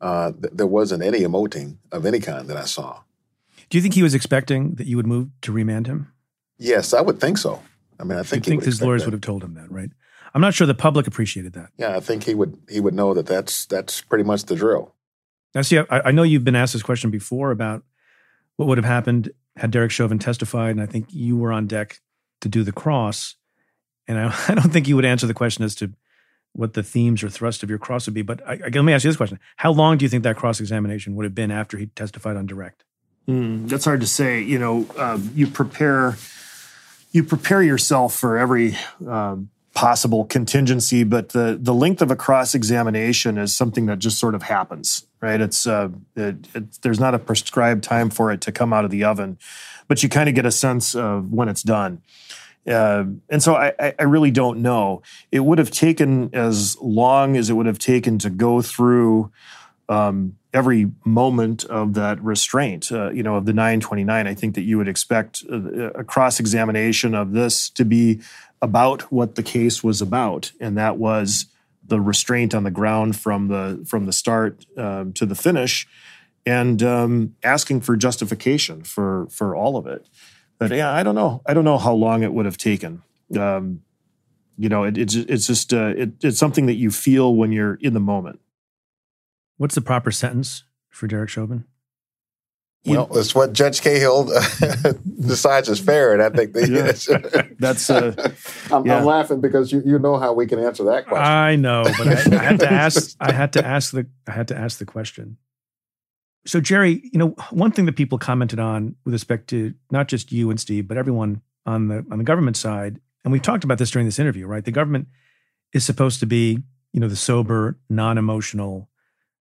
[0.00, 3.00] th- there wasn't any emoting of any kind that I saw.
[3.68, 6.12] Do you think he was expecting that you would move to remand him?
[6.58, 7.60] Yes, I would think so.
[7.98, 9.08] I mean, I think think his lawyers that.
[9.08, 9.90] would have told him that, right?
[10.34, 11.70] I'm not sure the public appreciated that.
[11.76, 14.94] Yeah, I think he would he would know that that's that's pretty much the drill.
[15.54, 17.82] Now, see, I, I know you've been asked this question before about
[18.56, 22.00] what would have happened had Derek Chauvin testified, and I think you were on deck
[22.40, 23.36] to do the cross.
[24.06, 25.92] And I, I don't think you would answer the question as to
[26.52, 28.22] what the themes or thrust of your cross would be.
[28.22, 30.60] But I, let me ask you this question: How long do you think that cross
[30.60, 32.84] examination would have been after he testified on direct?
[33.28, 34.40] Mm, that's hard to say.
[34.40, 36.16] You know, um, you prepare
[37.12, 42.54] you prepare yourself for every um, possible contingency, but the the length of a cross
[42.54, 45.40] examination is something that just sort of happens, right?
[45.40, 48.90] It's uh, it, it, there's not a prescribed time for it to come out of
[48.90, 49.38] the oven,
[49.88, 52.02] but you kind of get a sense of when it's done.
[52.66, 55.02] Uh, and so I, I really don't know.
[55.32, 59.32] It would have taken as long as it would have taken to go through
[59.88, 64.26] um, every moment of that restraint, uh, you know, of the 929.
[64.26, 68.20] I think that you would expect a, a cross examination of this to be
[68.62, 71.46] about what the case was about, and that was
[71.90, 75.86] the restraint on the ground from the from the start um, to the finish,
[76.46, 80.08] and um, asking for justification for for all of it.
[80.58, 81.42] But yeah, I don't know.
[81.44, 83.02] I don't know how long it would have taken.
[83.38, 83.82] Um,
[84.56, 87.74] you know, it, it's it's just uh, it, it's something that you feel when you're
[87.74, 88.40] in the moment.
[89.58, 91.64] What's the proper sentence for Derek Chauvin?
[92.86, 94.24] Well, it's what Judge Cahill
[95.20, 97.42] decides is fair, and I think yeah.
[97.58, 97.90] that's.
[97.90, 98.32] Uh,
[98.72, 98.98] I'm, yeah.
[98.98, 101.26] I'm, laughing because you, you know how we can answer that question.
[101.26, 103.16] I know, but I, I had to ask.
[103.20, 104.06] I had to ask the.
[104.26, 105.36] I had to ask the question.
[106.46, 110.32] So, Jerry, you know, one thing that people commented on with respect to not just
[110.32, 113.76] you and Steve, but everyone on the on the government side, and we talked about
[113.76, 114.64] this during this interview, right?
[114.64, 115.08] The government
[115.74, 116.62] is supposed to be,
[116.94, 118.88] you know, the sober, non-emotional,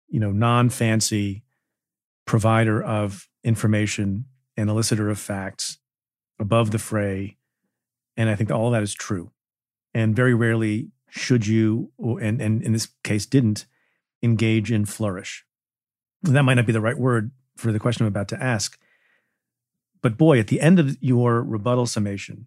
[0.08, 1.44] you know, non-fancy
[2.26, 5.78] provider of information and elicitor of facts
[6.38, 7.36] above the fray.
[8.16, 9.30] And I think all that is true.
[9.94, 13.66] And very rarely should you, and, and in this case didn't,
[14.22, 15.44] engage in flourish.
[16.22, 18.78] That might not be the right word for the question I'm about to ask.
[20.02, 22.46] But boy, at the end of your rebuttal summation,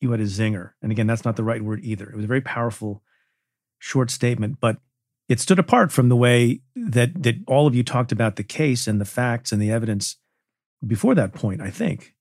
[0.00, 0.72] you had a zinger.
[0.82, 2.08] And again, that's not the right word either.
[2.10, 3.02] It was a very powerful,
[3.78, 4.78] short statement, but
[5.28, 8.86] it stood apart from the way that that all of you talked about the case
[8.86, 10.16] and the facts and the evidence
[10.86, 12.14] before that point, I think.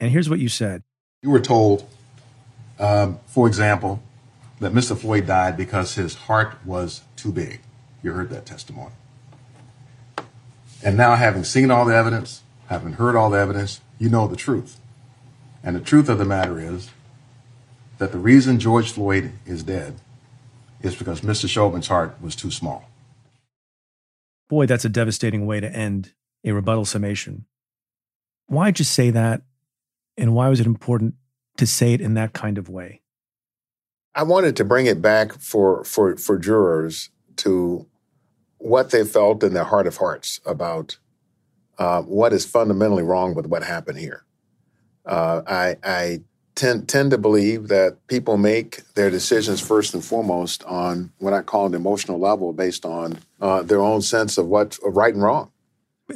[0.00, 0.82] And here's what you said.
[1.22, 1.88] You were told,
[2.78, 4.02] um, for example,
[4.60, 4.96] that Mr.
[4.96, 7.60] Floyd died because his heart was too big.
[8.02, 8.92] You heard that testimony.
[10.84, 14.36] And now, having seen all the evidence, having heard all the evidence, you know the
[14.36, 14.80] truth.
[15.62, 16.90] And the truth of the matter is
[17.98, 20.00] that the reason George Floyd is dead
[20.80, 21.48] is because Mr.
[21.48, 22.88] Chauvin's heart was too small.
[24.48, 26.12] Boy, that's a devastating way to end
[26.44, 27.46] a rebuttal summation.
[28.52, 29.40] Why'd you say that?
[30.18, 31.14] And why was it important
[31.56, 33.00] to say it in that kind of way?
[34.14, 37.86] I wanted to bring it back for, for, for jurors to
[38.58, 40.98] what they felt in their heart of hearts about
[41.78, 44.26] uh, what is fundamentally wrong with what happened here.
[45.06, 46.20] Uh, I, I
[46.54, 51.40] tend, tend to believe that people make their decisions first and foremost on what I
[51.40, 55.51] call an emotional level based on uh, their own sense of what's right and wrong.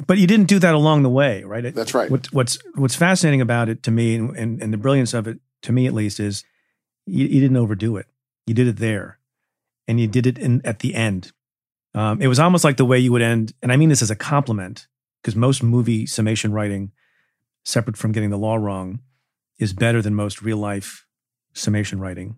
[0.07, 1.75] But you didn't do that along the way, right?
[1.75, 2.11] That's right.
[2.11, 5.39] What, what's what's fascinating about it to me, and, and, and, the brilliance of it
[5.63, 6.45] to me at least, is
[7.07, 8.07] you, you, didn't overdo it.
[8.47, 9.19] You did it there,
[9.87, 11.33] and you did it in, at the end.
[11.95, 14.11] Um, it was almost like the way you would end, and I mean this as
[14.11, 14.87] a compliment,
[15.23, 16.93] because most movie summation writing,
[17.65, 19.01] separate from getting the law wrong,
[19.59, 21.07] is better than most real life
[21.55, 22.37] summation writing.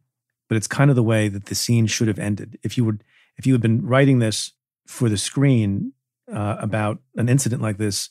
[0.48, 2.58] But it's kind of the way that the scene should have ended.
[2.62, 3.02] If you would,
[3.36, 4.52] if you had been writing this
[4.86, 5.92] for the screen,
[6.32, 8.10] uh, about an incident like this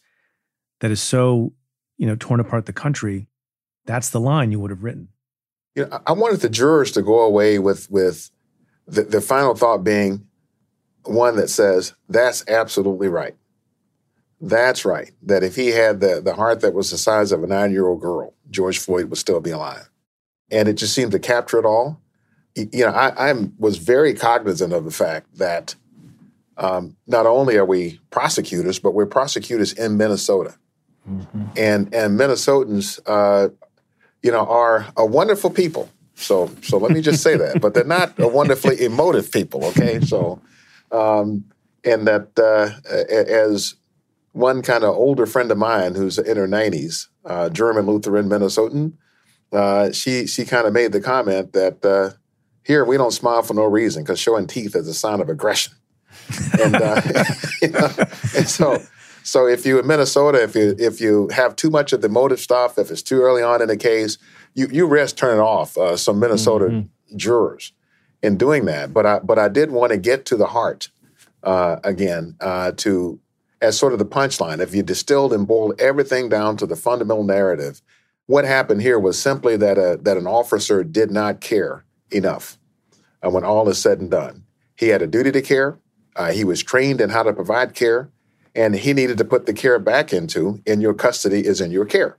[0.79, 1.53] that is so
[1.97, 3.27] you know torn apart the country
[3.85, 5.09] that's the line you would have written.
[5.75, 8.31] You know i wanted the jurors to go away with with
[8.87, 10.25] the, the final thought being
[11.03, 13.35] one that says that's absolutely right.
[14.39, 17.47] That's right that if he had the, the heart that was the size of a
[17.47, 19.89] nine year old girl george floyd would still be alive.
[20.51, 22.01] And it just seemed to capture it all.
[22.55, 25.75] You know i, I was very cognizant of the fact that
[26.57, 30.55] um, not only are we prosecutors, but we're prosecutors in Minnesota.
[31.09, 31.43] Mm-hmm.
[31.55, 33.49] And and Minnesotans, uh,
[34.21, 35.89] you know, are a wonderful people.
[36.15, 37.61] So so let me just say that.
[37.61, 39.65] But they're not a wonderfully emotive people.
[39.65, 40.41] Okay, so
[40.91, 41.45] um,
[41.83, 42.71] and that uh,
[43.09, 43.75] as
[44.33, 48.93] one kind of older friend of mine who's in her nineties, uh, German Lutheran Minnesotan,
[49.53, 52.17] uh, she she kind of made the comment that uh,
[52.63, 55.76] here we don't smile for no reason because showing teeth is a sign of aggression
[56.61, 57.01] and, uh,
[57.61, 57.89] you know,
[58.35, 58.81] and so
[59.27, 62.39] so if you in Minnesota, if you if you have too much of the motive
[62.39, 64.17] stuff, if it's too early on in the case,
[64.53, 67.17] you you risk turning off uh, some Minnesota mm-hmm.
[67.17, 67.73] jurors
[68.23, 68.93] in doing that.
[68.93, 70.89] But I but I did want to get to the heart
[71.43, 73.19] uh, again uh, to
[73.61, 74.59] as sort of the punchline.
[74.59, 77.81] If you distilled and boiled everything down to the fundamental narrative,
[78.27, 82.57] what happened here was simply that a, that an officer did not care enough.
[83.21, 84.45] And when all is said and done,
[84.75, 85.79] he had a duty to care.
[86.17, 88.09] Uh, he was trained in how to provide care,
[88.55, 91.85] and he needed to put the care back into in your custody is in your
[91.85, 92.17] care.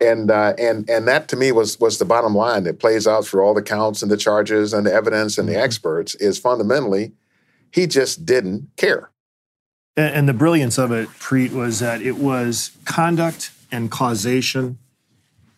[0.00, 3.26] And uh, and and that to me was was the bottom line that plays out
[3.26, 5.62] through all the counts and the charges and the evidence and the mm-hmm.
[5.62, 7.12] experts is fundamentally
[7.72, 9.10] he just didn't care.
[9.96, 14.78] And, and the brilliance of it, Preet, was that it was conduct and causation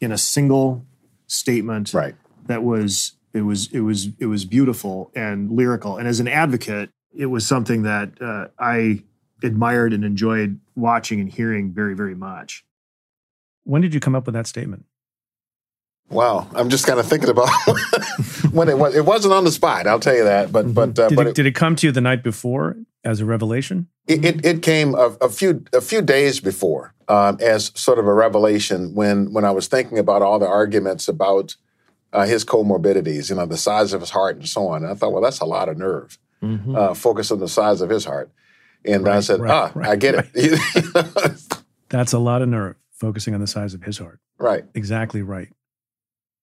[0.01, 0.85] in a single
[1.27, 1.95] statement.
[1.95, 2.15] Right.
[2.47, 5.97] That was it was it was it was beautiful and lyrical.
[5.97, 9.03] And as an advocate, it was something that uh, I
[9.43, 12.65] admired and enjoyed watching and hearing very, very much.
[13.65, 14.85] When did you come up with that statement?
[16.11, 17.49] Wow, I'm just kind of thinking about
[18.53, 18.95] when it was.
[18.95, 20.53] It wasn't on the spot, I'll tell you that.
[20.53, 20.75] But mm-hmm.
[20.75, 23.25] but uh, did, but it, did it come to you the night before as a
[23.25, 23.89] revelation?
[24.07, 26.93] It it, it came a, a, few a few days before.
[27.09, 31.09] um, as sort of a revelation when when I was thinking about all the arguments
[31.09, 31.57] about
[32.13, 34.83] uh, his comorbidities, you know, the size of his heart and so on.
[34.83, 36.19] And I thought, well, that's a lot of nerve.
[36.43, 36.75] Mm-hmm.
[36.75, 38.31] Uh, focus on the size of his heart.
[38.85, 41.63] And right, I said, right, ah, right, I get it.
[41.89, 44.19] that's a lot of nerve focusing on the size of his heart.
[44.39, 44.65] Right.
[44.75, 45.49] Exactly right.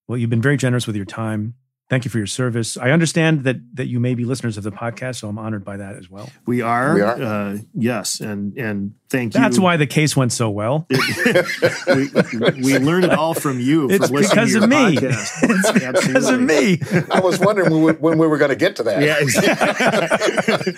[0.07, 1.55] Well, you've been very generous with your time.
[1.89, 2.77] Thank you for your service.
[2.77, 5.77] I understand that that you may be listeners of the podcast, so I'm honored by
[5.77, 6.30] that as well.
[6.45, 6.93] We are.
[6.93, 7.21] We are.
[7.21, 9.40] Uh, yes, and and thank you.
[9.40, 10.88] That's why the case went so well.
[11.88, 12.10] we,
[12.61, 13.90] we, learned it all from you.
[13.90, 14.98] It's because of me.
[15.41, 16.80] It's because of me.
[17.11, 19.02] I was wondering when we, when we were going to get to that.
[19.02, 20.73] Yeah, exactly.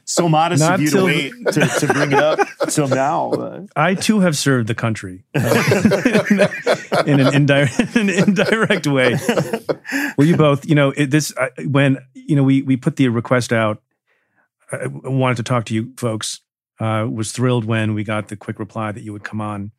[0.04, 2.38] so modest Not of you to wait to, to, bring it up
[2.68, 3.32] till now.
[3.32, 3.66] Uh.
[3.76, 9.16] I too have served the country uh, in an indirect, an indirect way.
[10.16, 13.08] Well, you both, you know, it, this uh, when you know we we put the
[13.08, 13.82] request out.
[14.72, 16.40] I wanted to talk to you folks
[16.80, 19.70] uh, was thrilled when we got the quick reply that you would come on.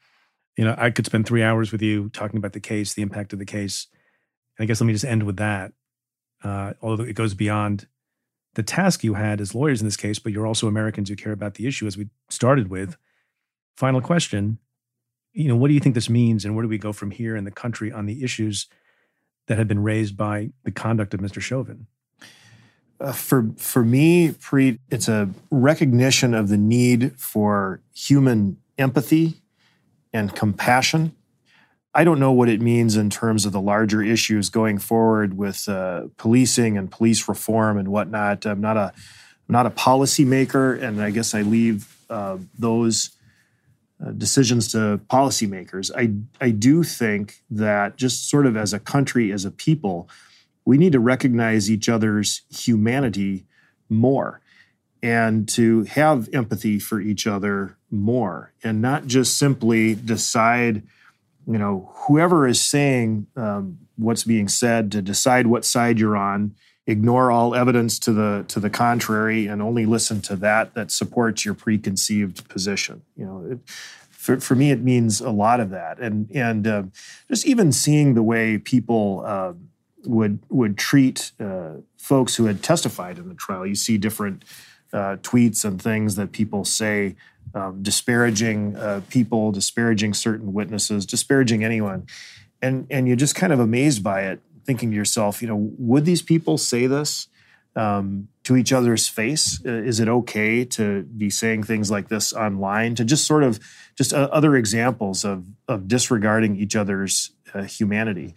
[0.55, 3.33] You know, I could spend three hours with you talking about the case, the impact
[3.33, 3.87] of the case.
[4.57, 5.73] And I guess let me just end with that.
[6.43, 7.87] Uh, although it goes beyond
[8.53, 11.31] the task you had as lawyers in this case, but you're also Americans who care
[11.31, 12.97] about the issue, as we started with.
[13.77, 14.57] Final question:
[15.33, 17.35] You know, what do you think this means, and where do we go from here
[17.35, 18.67] in the country on the issues
[19.47, 21.41] that have been raised by the conduct of Mr.
[21.41, 21.87] Chauvin?
[23.01, 29.41] Uh, for for me, Preet, it's a recognition of the need for human empathy
[30.13, 31.15] and compassion.
[31.93, 35.67] I don't know what it means in terms of the larger issues going forward with
[35.67, 38.45] uh, policing and police reform and whatnot.
[38.45, 38.93] I'm not a
[39.49, 43.09] I'm not a policymaker, and I guess I leave uh, those
[44.05, 45.89] uh, decisions to policymakers.
[45.95, 50.07] I I do think that just sort of as a country, as a people
[50.65, 53.45] we need to recognize each other's humanity
[53.89, 54.41] more
[55.03, 60.83] and to have empathy for each other more and not just simply decide
[61.47, 66.55] you know whoever is saying um, what's being said to decide what side you're on
[66.87, 71.45] ignore all evidence to the to the contrary and only listen to that that supports
[71.45, 73.01] your preconceived position.
[73.15, 73.59] You know it,
[74.09, 75.99] for, for me it means a lot of that.
[75.99, 76.83] And and uh,
[77.27, 79.53] just even seeing the way people uh,
[80.05, 83.65] would would treat uh, folks who had testified in the trial.
[83.65, 84.43] You see different
[84.93, 87.15] uh, tweets and things that people say
[87.53, 92.07] um, disparaging uh, people, disparaging certain witnesses, disparaging anyone,
[92.61, 96.05] and and you're just kind of amazed by it, thinking to yourself, you know, would
[96.05, 97.27] these people say this?
[97.73, 99.61] Um, to each other's face?
[99.65, 102.95] Uh, is it okay to be saying things like this online?
[102.95, 103.61] To just sort of
[103.95, 108.33] just uh, other examples of of disregarding each other's uh, humanity,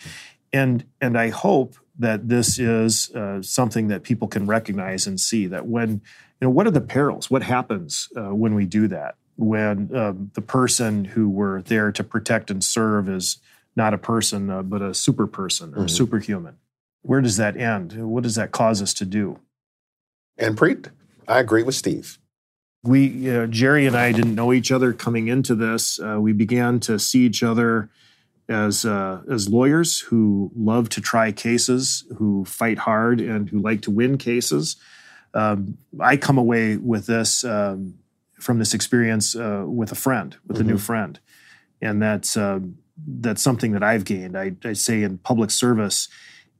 [0.55, 5.47] and and I hope that this is uh, something that people can recognize and see
[5.49, 6.01] that when you
[6.43, 7.31] know what are the perils?
[7.31, 9.17] What happens uh, when we do that?
[9.37, 13.39] When um, the person who we're there to protect and serve is
[13.77, 15.87] not a person uh, but a super person or mm-hmm.
[15.89, 16.59] superhuman.
[17.03, 17.93] Where does that end?
[17.93, 19.41] What does that cause us to do?
[20.39, 20.91] And preet
[21.27, 22.19] i agree with steve.
[22.85, 25.99] We uh, jerry and i didn't know each other coming into this.
[25.99, 27.89] Uh, we began to see each other
[28.49, 33.83] as uh, as lawyers who love to try cases, who fight hard, and who like
[33.83, 34.77] to win cases.
[35.33, 37.95] Um, I come away with this um,
[38.39, 40.69] from this experience uh, with a friend, with mm-hmm.
[40.69, 40.85] a new mm-hmm.
[40.85, 41.21] friend,
[41.81, 42.77] and that's um,
[43.07, 44.37] that's something that I've gained.
[44.37, 46.09] I, I, say in public service,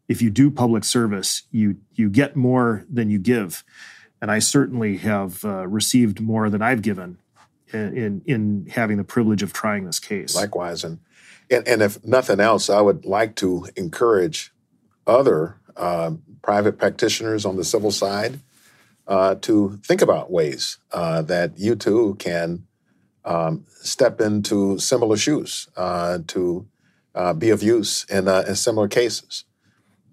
[0.09, 3.63] if you do public service, you you get more than you give,
[4.23, 7.19] and I certainly have uh, received more than I've given
[7.73, 10.35] in, in in having the privilege of trying this case.
[10.35, 10.99] Likewise, and
[11.51, 14.53] and, and if nothing else, I would like to encourage
[15.07, 16.13] other uh,
[16.43, 18.41] private practitioners on the civil side
[19.07, 22.67] uh, to think about ways uh, that you too can
[23.25, 26.67] um, step into similar shoes uh, to
[27.15, 29.45] uh, be of use in, uh, in similar cases.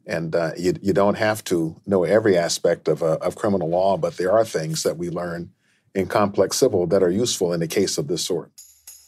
[0.06, 4.32] And you, you don't have to know every aspect of, of criminal law, but there
[4.32, 5.52] are things that we learn
[5.94, 8.52] in complex civil that are useful in a case of this sort.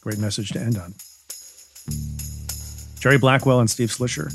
[0.01, 0.93] Great message to end on.
[2.99, 4.31] Jerry Blackwell and Steve Schleicher,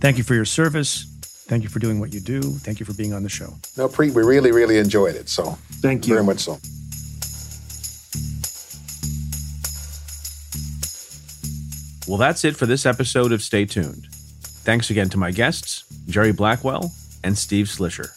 [0.00, 1.06] thank you for your service.
[1.48, 2.42] Thank you for doing what you do.
[2.42, 3.54] Thank you for being on the show.
[3.76, 5.28] No, Preet, we really, really enjoyed it.
[5.28, 6.40] So thank you very much.
[6.40, 6.58] So.
[12.08, 14.08] Well, that's it for this episode of Stay Tuned.
[14.64, 16.92] Thanks again to my guests, Jerry Blackwell
[17.22, 18.10] and Steve Schleicher.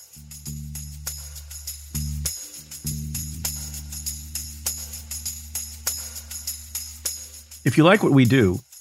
[7.66, 8.60] If you like what we do,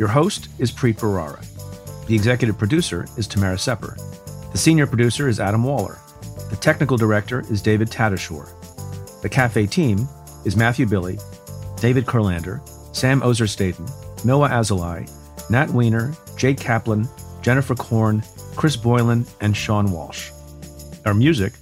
[0.00, 1.44] Your host is Preet Bharara.
[2.06, 3.98] The executive producer is Tamara Sepper.
[4.50, 5.98] The senior producer is Adam Waller.
[6.48, 8.48] The technical director is David Tatasciore.
[9.20, 10.08] The cafe team
[10.46, 11.18] is Matthew Billy,
[11.76, 12.66] David Kurlander,
[12.96, 13.86] Sam Ozer Staton,
[14.24, 15.06] Noah Azulai,
[15.50, 17.06] Nat Weiner, Jake Kaplan,
[17.42, 18.22] Jennifer Korn,
[18.56, 20.30] Chris Boylan, and Sean Walsh.
[21.04, 21.52] Our music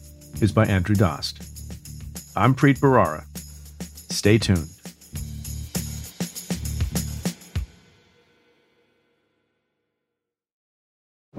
[0.41, 1.43] is by Andrew Dost.
[2.37, 3.25] I'm Preet Bharara.
[4.13, 4.78] Stay tuned.